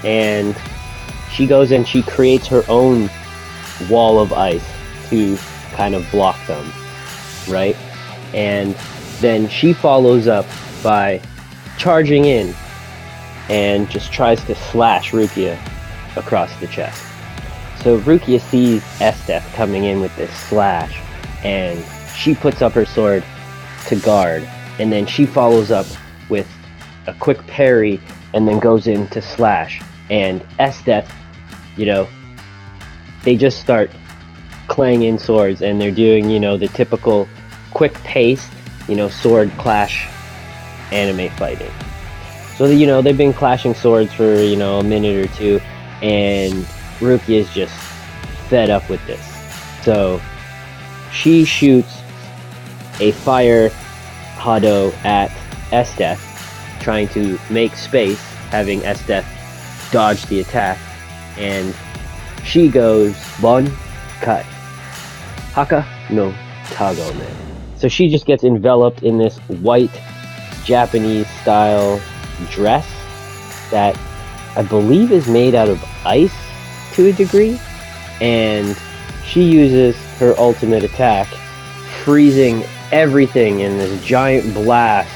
and 0.04 0.56
she 1.32 1.46
goes 1.46 1.70
and 1.70 1.86
she 1.86 2.02
creates 2.02 2.46
her 2.48 2.62
own 2.68 3.08
wall 3.88 4.18
of 4.18 4.32
ice 4.32 4.66
to 5.08 5.36
kind 5.72 5.94
of 5.94 6.10
block 6.10 6.36
them, 6.46 6.70
right? 7.48 7.76
And 8.34 8.76
then 9.20 9.48
she 9.48 9.72
follows 9.72 10.26
up 10.26 10.46
by 10.82 11.20
charging 11.78 12.24
in 12.24 12.54
and 13.48 13.88
just 13.90 14.12
tries 14.12 14.42
to 14.44 14.54
slash 14.54 15.12
Rukia 15.12 15.58
across 16.16 16.54
the 16.60 16.66
chest. 16.66 17.04
So 17.82 17.98
Rukia 18.00 18.40
sees 18.40 18.82
Esdeath 19.00 19.44
coming 19.54 19.84
in 19.84 20.00
with 20.00 20.14
this 20.16 20.30
slash, 20.48 21.00
and 21.42 21.82
she 22.14 22.34
puts 22.34 22.62
up 22.62 22.72
her 22.72 22.84
sword 22.84 23.24
to 23.86 23.96
guard, 23.96 24.48
and 24.78 24.92
then 24.92 25.06
she 25.06 25.24
follows 25.26 25.70
up 25.70 25.86
with 26.28 26.48
a 27.06 27.14
quick 27.14 27.44
parry, 27.46 28.00
and 28.34 28.46
then 28.46 28.58
goes 28.58 28.86
in 28.86 29.08
to 29.08 29.22
slash. 29.22 29.82
And 30.10 30.42
Esdeath, 30.58 31.10
you 31.76 31.86
know, 31.86 32.06
they 33.24 33.36
just 33.36 33.60
start 33.60 33.90
clanging 34.68 35.18
swords, 35.18 35.62
and 35.62 35.80
they're 35.80 35.90
doing, 35.90 36.30
you 36.30 36.38
know, 36.38 36.56
the 36.56 36.68
typical 36.68 37.26
quick 37.72 37.94
paced 38.04 38.52
you 38.90 38.96
know, 38.96 39.08
sword 39.08 39.50
clash 39.52 40.08
anime 40.92 41.30
fighting. 41.36 41.70
So, 42.56 42.66
you 42.66 42.86
know, 42.86 43.00
they've 43.00 43.16
been 43.16 43.32
clashing 43.32 43.72
swords 43.72 44.12
for, 44.12 44.34
you 44.34 44.56
know, 44.56 44.80
a 44.80 44.84
minute 44.84 45.24
or 45.24 45.34
two, 45.34 45.60
and 46.02 46.52
Ruki 46.98 47.36
is 47.36 47.48
just 47.54 47.72
fed 48.48 48.68
up 48.68 48.90
with 48.90 49.04
this. 49.06 49.24
So 49.82 50.20
she 51.12 51.44
shoots 51.44 52.02
a 52.98 53.12
fire 53.12 53.70
Hado 54.36 54.92
at 55.04 55.30
Esdeath, 55.70 56.20
trying 56.80 57.08
to 57.08 57.38
make 57.48 57.76
space, 57.76 58.20
having 58.50 58.80
Esdeath 58.80 59.24
dodge 59.92 60.24
the 60.26 60.40
attack, 60.40 60.78
and 61.38 61.74
she 62.44 62.68
goes 62.68 63.16
Bon 63.40 63.70
Kai. 64.20 64.44
Hakka 65.52 65.86
no 66.10 66.34
Togame. 66.70 67.49
So 67.80 67.88
she 67.88 68.10
just 68.10 68.26
gets 68.26 68.44
enveloped 68.44 69.02
in 69.02 69.16
this 69.16 69.38
white 69.48 69.98
Japanese 70.64 71.26
style 71.40 71.98
dress 72.50 72.86
that 73.70 73.98
I 74.54 74.62
believe 74.62 75.12
is 75.12 75.26
made 75.26 75.54
out 75.54 75.68
of 75.68 75.82
ice 76.04 76.36
to 76.92 77.06
a 77.06 77.12
degree. 77.12 77.58
And 78.20 78.76
she 79.24 79.44
uses 79.44 79.96
her 80.18 80.34
ultimate 80.36 80.84
attack, 80.84 81.26
freezing 82.04 82.64
everything 82.92 83.60
in 83.60 83.78
this 83.78 84.04
giant 84.04 84.52
blast, 84.52 85.10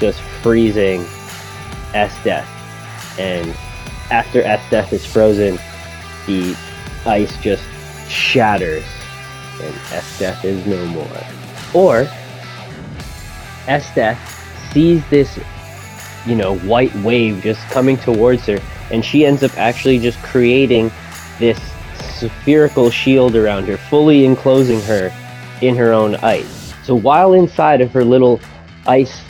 just 0.00 0.20
freezing 0.42 1.02
Esdeath. 1.94 2.48
And 3.16 3.54
after 4.10 4.42
Esdeath 4.42 4.92
is 4.92 5.06
frozen, 5.06 5.56
the 6.26 6.56
ice 7.06 7.40
just 7.40 7.62
shatters 8.08 8.84
and 9.62 9.74
Esdeath 9.92 10.44
is 10.44 10.66
no 10.66 10.84
more. 10.86 11.45
Or 11.74 12.06
Esdeath 13.66 14.18
sees 14.72 15.02
this, 15.10 15.38
you 16.26 16.34
know, 16.34 16.56
white 16.58 16.94
wave 16.96 17.42
just 17.42 17.60
coming 17.68 17.96
towards 17.96 18.46
her, 18.46 18.58
and 18.90 19.04
she 19.04 19.26
ends 19.26 19.42
up 19.42 19.56
actually 19.58 19.98
just 19.98 20.18
creating 20.22 20.90
this 21.38 21.58
spherical 22.18 22.90
shield 22.90 23.36
around 23.36 23.64
her, 23.64 23.76
fully 23.76 24.24
enclosing 24.24 24.80
her 24.82 25.12
in 25.60 25.76
her 25.76 25.92
own 25.92 26.14
ice. 26.16 26.74
So 26.84 26.94
while 26.94 27.34
inside 27.34 27.80
of 27.80 27.90
her 27.92 28.04
little 28.04 28.40
ice, 28.86 29.22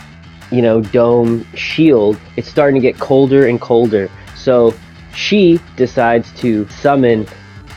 you 0.50 0.62
know, 0.62 0.80
dome 0.80 1.46
shield, 1.54 2.18
it's 2.36 2.48
starting 2.48 2.80
to 2.80 2.86
get 2.86 2.98
colder 3.00 3.46
and 3.46 3.60
colder. 3.60 4.10
So 4.36 4.74
she 5.14 5.58
decides 5.76 6.30
to 6.40 6.68
summon 6.68 7.26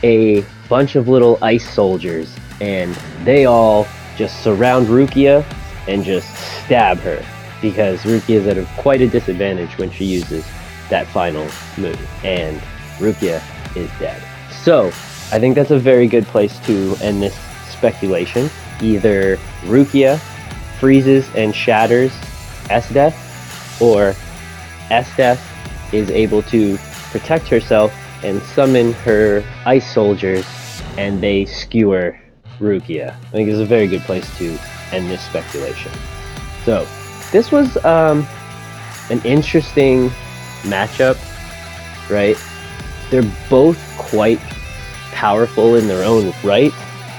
a 0.02 0.44
bunch 0.68 0.94
of 0.94 1.08
little 1.08 1.38
ice 1.42 1.68
soldiers, 1.68 2.36
and 2.60 2.94
they 3.24 3.46
all 3.46 3.86
just 4.16 4.42
surround 4.42 4.88
Rukia 4.88 5.44
and 5.88 6.04
just 6.04 6.28
stab 6.64 6.98
her 6.98 7.24
because 7.60 8.00
Rukia 8.02 8.36
is 8.36 8.46
at 8.46 8.58
a, 8.58 8.66
quite 8.78 9.00
a 9.00 9.08
disadvantage 9.08 9.76
when 9.78 9.90
she 9.90 10.04
uses 10.04 10.46
that 10.88 11.06
final 11.06 11.44
move, 11.76 12.24
and 12.24 12.60
Rukia 12.98 13.42
is 13.76 13.90
dead. 13.98 14.22
So, 14.62 14.88
I 15.32 15.38
think 15.38 15.54
that's 15.54 15.70
a 15.70 15.78
very 15.78 16.08
good 16.08 16.24
place 16.26 16.58
to 16.66 16.96
end 17.00 17.22
this 17.22 17.38
speculation. 17.68 18.50
Either 18.80 19.36
Rukia 19.62 20.18
freezes 20.78 21.28
and 21.34 21.54
shatters 21.54 22.12
Esdeath, 22.68 23.14
or 23.80 24.14
Esdeath 24.90 25.40
is 25.92 26.10
able 26.10 26.42
to 26.42 26.78
protect 27.10 27.48
herself 27.48 27.92
and 28.22 28.42
summon 28.42 28.92
her 28.92 29.44
ice 29.64 29.92
soldiers, 29.92 30.44
and 30.98 31.22
they 31.22 31.44
skewer 31.44 32.19
Rukia. 32.60 33.14
I 33.14 33.30
think 33.30 33.48
it's 33.48 33.58
a 33.58 33.64
very 33.64 33.86
good 33.86 34.02
place 34.02 34.26
to 34.38 34.58
end 34.92 35.10
this 35.10 35.22
speculation. 35.22 35.92
So, 36.64 36.86
this 37.32 37.50
was 37.50 37.82
um, 37.84 38.26
an 39.10 39.20
interesting 39.24 40.10
matchup, 40.62 41.18
right? 42.10 42.36
They're 43.10 43.28
both 43.48 43.78
quite 43.96 44.40
powerful 45.12 45.74
in 45.74 45.88
their 45.88 46.04
own 46.04 46.32
right. 46.44 46.72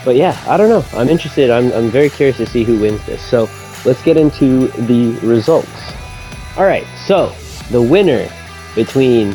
But 0.03 0.15
yeah, 0.15 0.41
I 0.47 0.57
don't 0.57 0.69
know. 0.69 0.83
I'm 0.93 1.09
interested. 1.09 1.49
I'm, 1.51 1.71
I'm 1.73 1.89
very 1.89 2.09
curious 2.09 2.37
to 2.37 2.45
see 2.45 2.63
who 2.63 2.79
wins 2.79 3.05
this. 3.05 3.21
So 3.21 3.49
let's 3.85 4.01
get 4.01 4.17
into 4.17 4.67
the 4.69 5.17
results. 5.25 5.69
All 6.57 6.65
right, 6.65 6.85
so 7.05 7.33
the 7.69 7.81
winner 7.81 8.29
between 8.75 9.33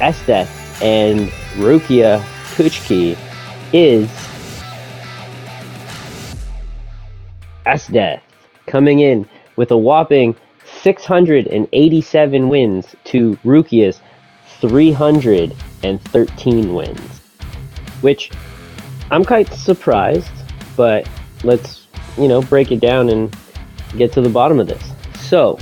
Esdeath 0.00 0.50
and 0.82 1.28
Rukia 1.56 2.20
Kuchiki 2.54 3.16
is 3.72 4.10
Esdeath, 7.66 8.22
coming 8.66 9.00
in 9.00 9.28
with 9.56 9.70
a 9.70 9.76
whopping 9.76 10.34
687 10.82 12.48
wins 12.48 12.96
to 13.04 13.36
Rukia's 13.44 14.00
313 14.60 16.74
wins. 16.74 17.20
Which 18.00 18.30
I'm 19.10 19.24
quite 19.24 19.52
surprised, 19.52 20.30
but 20.76 21.08
let's, 21.44 21.86
you 22.16 22.28
know, 22.28 22.42
break 22.42 22.72
it 22.72 22.80
down 22.80 23.08
and 23.08 23.34
get 23.96 24.12
to 24.12 24.20
the 24.20 24.28
bottom 24.28 24.60
of 24.60 24.66
this. 24.66 24.92
So, 25.20 25.58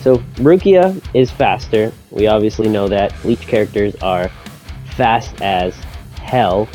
so 0.00 0.18
Rukia 0.36 1.02
is 1.14 1.30
faster. 1.30 1.92
We 2.10 2.26
obviously 2.26 2.68
know 2.68 2.88
that. 2.88 3.14
Bleach 3.22 3.46
characters 3.46 3.94
are 4.02 4.28
fast 4.96 5.40
as 5.40 5.74
hell. 6.20 6.66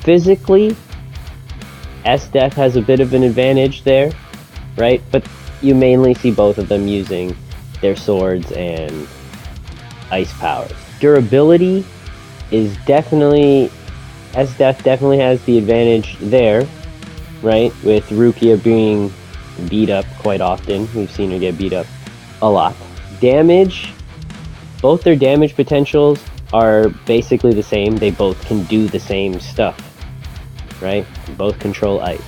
Physically, 0.00 0.74
Esdeath 2.04 2.54
has 2.54 2.76
a 2.76 2.82
bit 2.82 3.00
of 3.00 3.14
an 3.14 3.22
advantage 3.22 3.82
there, 3.84 4.12
right? 4.76 5.02
But 5.10 5.26
you 5.60 5.74
mainly 5.74 6.14
see 6.14 6.30
both 6.30 6.58
of 6.58 6.68
them 6.68 6.88
using 6.88 7.36
their 7.80 7.96
swords 7.96 8.50
and 8.52 9.06
ice 10.10 10.32
powers. 10.34 10.72
Durability 11.00 11.84
is 12.50 12.76
definitely 12.86 13.70
Esdeath 14.32 14.82
definitely 14.82 15.18
has 15.18 15.42
the 15.44 15.58
advantage 15.58 16.16
there, 16.18 16.66
right? 17.42 17.72
With 17.84 18.08
Rukia 18.08 18.62
being 18.62 19.12
beat 19.68 19.90
up 19.90 20.06
quite 20.18 20.40
often. 20.40 20.88
We've 20.94 21.10
seen 21.10 21.30
her 21.32 21.38
get 21.38 21.58
beat 21.58 21.72
up 21.72 21.86
a 22.40 22.50
lot. 22.50 22.74
Damage, 23.20 23.92
both 24.80 25.02
their 25.02 25.16
damage 25.16 25.54
potentials 25.54 26.22
are 26.52 26.88
basically 27.06 27.52
the 27.52 27.62
same. 27.62 27.96
They 27.96 28.10
both 28.10 28.42
can 28.46 28.64
do 28.64 28.88
the 28.88 28.98
same 28.98 29.38
stuff, 29.38 29.91
right? 30.82 31.06
Both 31.36 31.58
control 31.58 32.00
ice. 32.00 32.22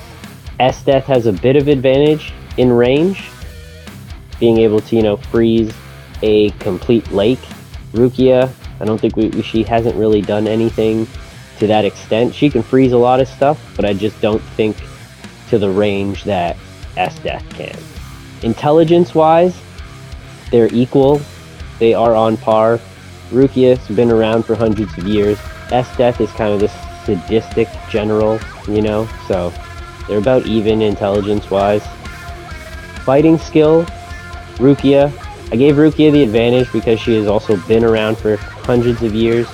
Esdeath 0.60 1.04
has 1.04 1.26
a 1.26 1.32
bit 1.32 1.56
of 1.56 1.68
advantage 1.68 2.32
in 2.56 2.70
range, 2.70 3.28
being 4.38 4.58
able 4.58 4.80
to, 4.80 4.96
you 4.96 5.02
know, 5.02 5.16
freeze 5.16 5.72
a 6.22 6.50
complete 6.52 7.10
lake. 7.10 7.40
Rukia, 7.92 8.50
I 8.80 8.84
don't 8.84 9.00
think 9.00 9.16
we, 9.16 9.42
she 9.42 9.62
hasn't 9.62 9.94
really 9.96 10.22
done 10.22 10.46
anything 10.46 11.06
to 11.58 11.66
that 11.66 11.84
extent. 11.84 12.34
She 12.34 12.50
can 12.50 12.62
freeze 12.62 12.92
a 12.92 12.98
lot 12.98 13.20
of 13.20 13.28
stuff, 13.28 13.60
but 13.76 13.84
I 13.84 13.92
just 13.92 14.20
don't 14.20 14.42
think 14.56 14.76
to 15.48 15.58
the 15.58 15.70
range 15.70 16.24
that 16.24 16.56
Esdeath 16.96 17.48
can. 17.50 17.76
Intelligence 18.42 19.14
wise, 19.14 19.56
they're 20.50 20.72
equal. 20.72 21.20
They 21.78 21.94
are 21.94 22.14
on 22.14 22.36
par. 22.36 22.80
Rukia's 23.30 23.86
been 23.88 24.10
around 24.10 24.44
for 24.44 24.54
hundreds 24.54 24.96
of 24.98 25.06
years. 25.06 25.38
Esdeath 25.68 26.20
is 26.20 26.30
kind 26.32 26.52
of 26.52 26.60
this 26.60 26.72
sadistic 27.04 27.68
general, 27.88 28.40
you 28.68 28.82
know, 28.82 29.08
so 29.26 29.52
they're 30.08 30.18
about 30.18 30.46
even 30.46 30.82
intelligence 30.82 31.50
wise. 31.50 31.84
Fighting 33.04 33.38
skill, 33.38 33.84
Rukia. 34.56 35.12
I 35.52 35.56
gave 35.56 35.76
Rukia 35.76 36.10
the 36.10 36.22
advantage 36.22 36.72
because 36.72 36.98
she 37.00 37.14
has 37.16 37.26
also 37.26 37.56
been 37.68 37.84
around 37.84 38.16
for 38.16 38.36
hundreds 38.36 39.02
of 39.02 39.14
years 39.14 39.46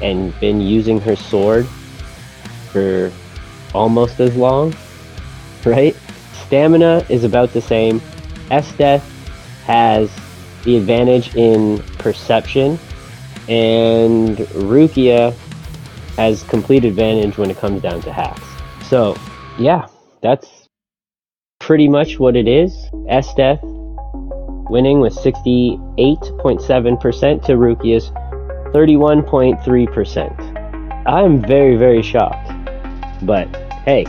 and 0.00 0.38
been 0.40 0.60
using 0.60 1.00
her 1.00 1.16
sword 1.16 1.66
for 2.72 3.12
almost 3.74 4.20
as 4.20 4.36
long, 4.36 4.74
right? 5.64 5.96
Stamina 6.46 7.04
is 7.08 7.24
about 7.24 7.52
the 7.52 7.60
same. 7.60 8.00
Esdeath 8.50 9.02
has 9.64 10.10
the 10.64 10.76
advantage 10.76 11.34
in 11.34 11.78
perception, 11.98 12.78
and 13.48 14.38
Rukia 14.38 15.34
has 16.18 16.42
complete 16.42 16.84
advantage 16.84 17.38
when 17.38 17.48
it 17.48 17.56
comes 17.56 17.80
down 17.80 18.02
to 18.02 18.12
hacks. 18.12 18.44
So, 18.88 19.16
yeah, 19.56 19.86
that's 20.20 20.68
pretty 21.60 21.88
much 21.88 22.18
what 22.18 22.34
it 22.34 22.48
is. 22.48 22.72
Esdeath 23.08 23.62
winning 24.68 24.98
with 24.98 25.14
68.7% 25.14 27.46
to 27.46 27.52
Rukia's 27.52 28.10
31.3%. 28.74 31.06
I'm 31.06 31.40
very, 31.40 31.76
very 31.76 32.02
shocked. 32.02 32.50
But 33.22 33.46
hey, 33.84 34.04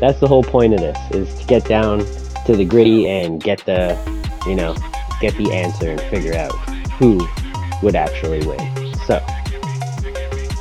that's 0.00 0.20
the 0.20 0.28
whole 0.28 0.44
point 0.44 0.74
of 0.74 0.80
this 0.80 0.96
is 1.10 1.34
to 1.40 1.46
get 1.46 1.64
down 1.64 2.04
to 2.46 2.54
the 2.56 2.64
gritty 2.64 3.08
and 3.08 3.42
get 3.42 3.66
the, 3.66 3.98
you 4.46 4.54
know, 4.54 4.76
get 5.20 5.36
the 5.36 5.52
answer 5.52 5.90
and 5.90 6.00
figure 6.02 6.34
out 6.34 6.52
who 6.92 7.18
would 7.82 7.96
actually 7.96 8.46
win. 8.46 8.94
So, 9.06 9.20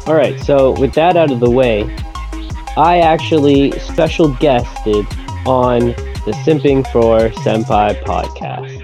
all 0.07 0.15
right, 0.15 0.39
so 0.39 0.71
with 0.79 0.93
that 0.93 1.17
out 1.17 1.31
of 1.31 1.41
the 1.41 1.49
way, 1.49 1.83
I 2.77 2.99
actually 2.99 3.77
special 3.79 4.33
guested 4.35 5.05
on 5.45 5.87
the 6.25 6.33
Simping 6.45 6.89
for 6.93 7.29
Senpai 7.41 8.01
podcast. 8.03 8.83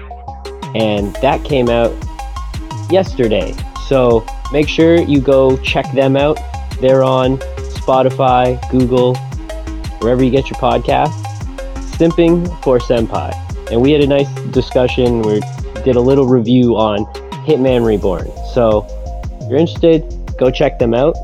And 0.74 1.14
that 1.22 1.42
came 1.42 1.70
out 1.70 1.92
yesterday. 2.90 3.54
So 3.86 4.26
make 4.52 4.68
sure 4.68 4.96
you 4.96 5.20
go 5.20 5.56
check 5.58 5.90
them 5.92 6.14
out. 6.14 6.38
They're 6.80 7.02
on 7.02 7.38
Spotify, 7.38 8.60
Google, 8.70 9.14
wherever 10.00 10.22
you 10.22 10.30
get 10.30 10.50
your 10.50 10.58
podcasts. 10.58 11.22
Simping 11.96 12.46
for 12.62 12.78
Senpai. 12.80 13.32
And 13.70 13.80
we 13.80 13.92
had 13.92 14.02
a 14.02 14.06
nice 14.06 14.28
discussion. 14.50 15.22
We 15.22 15.40
did 15.84 15.96
a 15.96 16.00
little 16.00 16.26
review 16.26 16.76
on 16.76 17.06
Hitman 17.46 17.86
Reborn. 17.86 18.30
So 18.52 18.84
if 19.40 19.48
you're 19.48 19.58
interested, 19.58 20.23
go 20.44 20.50
check 20.50 20.78
them 20.78 20.92
out. 20.92 21.16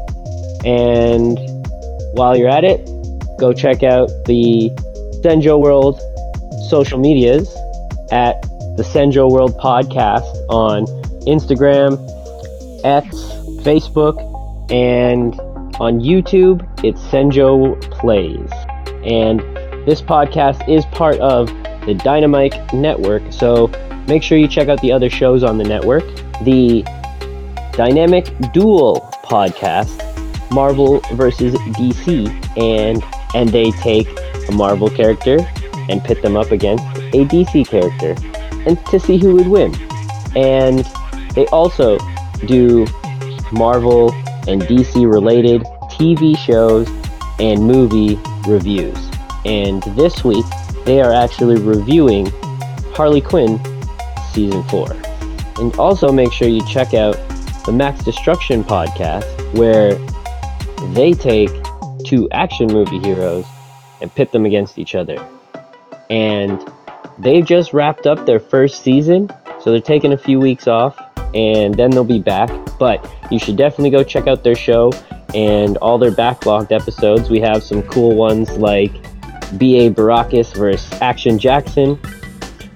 And 0.64 1.38
while 2.14 2.36
you're 2.36 2.48
at 2.48 2.64
it, 2.64 2.84
go 3.38 3.52
check 3.52 3.82
out 3.82 4.08
the 4.24 4.70
Senjo 5.22 5.60
World 5.60 6.00
social 6.68 6.98
medias 6.98 7.48
at 8.10 8.40
the 8.76 8.82
Senjo 8.82 9.30
World 9.30 9.58
Podcast 9.58 10.24
on 10.48 10.86
Instagram, 11.26 11.98
X, 12.84 13.14
Facebook, 13.62 14.16
and 14.70 15.38
on 15.80 16.00
YouTube, 16.00 16.66
it's 16.82 17.00
Senjo 17.02 17.80
Plays. 17.90 18.50
And 19.04 19.40
this 19.86 20.00
podcast 20.00 20.66
is 20.68 20.84
part 20.86 21.18
of 21.18 21.48
the 21.84 21.94
Dynamic 21.94 22.52
Network, 22.72 23.22
so 23.30 23.68
make 24.06 24.22
sure 24.22 24.38
you 24.38 24.48
check 24.48 24.68
out 24.68 24.80
the 24.80 24.92
other 24.92 25.10
shows 25.10 25.42
on 25.42 25.58
the 25.58 25.64
network. 25.64 26.04
The 26.44 26.84
Dynamic 27.72 28.26
Duel 28.52 29.09
podcast, 29.30 29.94
Marvel 30.50 30.98
versus 31.12 31.54
DC, 31.78 32.28
and 32.58 33.02
and 33.34 33.50
they 33.50 33.70
take 33.70 34.08
a 34.48 34.52
Marvel 34.52 34.90
character 34.90 35.38
and 35.88 36.02
pit 36.02 36.20
them 36.20 36.36
up 36.36 36.50
against 36.50 36.84
a 37.14 37.24
DC 37.24 37.66
character, 37.68 38.16
and 38.66 38.84
to 38.86 38.98
see 38.98 39.16
who 39.18 39.36
would 39.36 39.46
win. 39.46 39.72
And 40.36 40.84
they 41.34 41.46
also 41.46 41.98
do 42.46 42.86
Marvel 43.52 44.12
and 44.48 44.62
DC 44.62 45.10
related 45.10 45.62
TV 45.92 46.36
shows 46.36 46.88
and 47.38 47.64
movie 47.64 48.18
reviews. 48.48 48.98
And 49.44 49.82
this 49.96 50.24
week, 50.24 50.44
they 50.84 51.00
are 51.00 51.12
actually 51.12 51.60
reviewing 51.60 52.26
Harley 52.94 53.20
Quinn 53.20 53.60
Season 54.32 54.62
4. 54.64 54.92
And 55.58 55.74
also 55.76 56.10
make 56.10 56.32
sure 56.32 56.48
you 56.48 56.66
check 56.66 56.94
out 56.94 57.16
the 57.64 57.72
Max 57.72 58.04
Destruction 58.04 58.64
podcast, 58.64 59.24
where 59.54 59.94
they 60.94 61.12
take 61.12 61.50
two 62.04 62.28
action 62.30 62.66
movie 62.68 62.98
heroes 62.98 63.44
and 64.00 64.14
pit 64.14 64.32
them 64.32 64.46
against 64.46 64.78
each 64.78 64.94
other. 64.94 65.24
And 66.08 66.60
they've 67.18 67.44
just 67.44 67.72
wrapped 67.72 68.06
up 68.06 68.26
their 68.26 68.40
first 68.40 68.82
season, 68.82 69.30
so 69.62 69.70
they're 69.70 69.80
taking 69.80 70.12
a 70.12 70.18
few 70.18 70.40
weeks 70.40 70.66
off 70.66 70.98
and 71.34 71.74
then 71.74 71.90
they'll 71.90 72.04
be 72.04 72.18
back. 72.18 72.50
But 72.78 73.08
you 73.30 73.38
should 73.38 73.56
definitely 73.56 73.90
go 73.90 74.02
check 74.02 74.26
out 74.26 74.42
their 74.42 74.56
show 74.56 74.92
and 75.34 75.76
all 75.78 75.98
their 75.98 76.10
backlogged 76.10 76.72
episodes. 76.72 77.30
We 77.30 77.40
have 77.40 77.62
some 77.62 77.82
cool 77.82 78.14
ones 78.16 78.50
like 78.56 78.92
B.A. 79.58 79.90
Baracus 79.90 80.54
versus 80.56 80.92
Action 81.00 81.38
Jackson, 81.38 81.98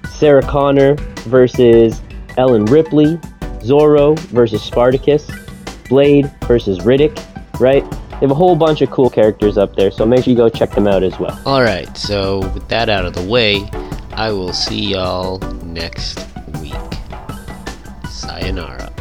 Sarah 0.09 0.41
Connor 0.41 0.95
versus 1.25 2.01
Ellen 2.37 2.65
Ripley, 2.65 3.19
Zorro 3.65 4.17
versus 4.29 4.61
Spartacus, 4.61 5.29
Blade 5.89 6.31
versus 6.43 6.79
Riddick, 6.79 7.17
right? 7.59 7.83
They 8.11 8.17
have 8.17 8.31
a 8.31 8.35
whole 8.35 8.55
bunch 8.55 8.81
of 8.81 8.91
cool 8.91 9.09
characters 9.09 9.57
up 9.57 9.75
there, 9.75 9.91
so 9.91 10.05
make 10.05 10.23
sure 10.23 10.31
you 10.31 10.37
go 10.37 10.49
check 10.49 10.71
them 10.71 10.87
out 10.87 11.03
as 11.03 11.19
well. 11.19 11.37
Alright, 11.45 11.97
so 11.97 12.39
with 12.53 12.67
that 12.69 12.89
out 12.89 13.05
of 13.05 13.13
the 13.13 13.23
way, 13.23 13.69
I 14.11 14.31
will 14.31 14.53
see 14.53 14.91
y'all 14.91 15.39
next 15.63 16.25
week. 16.61 16.73
Sayonara. 18.09 18.91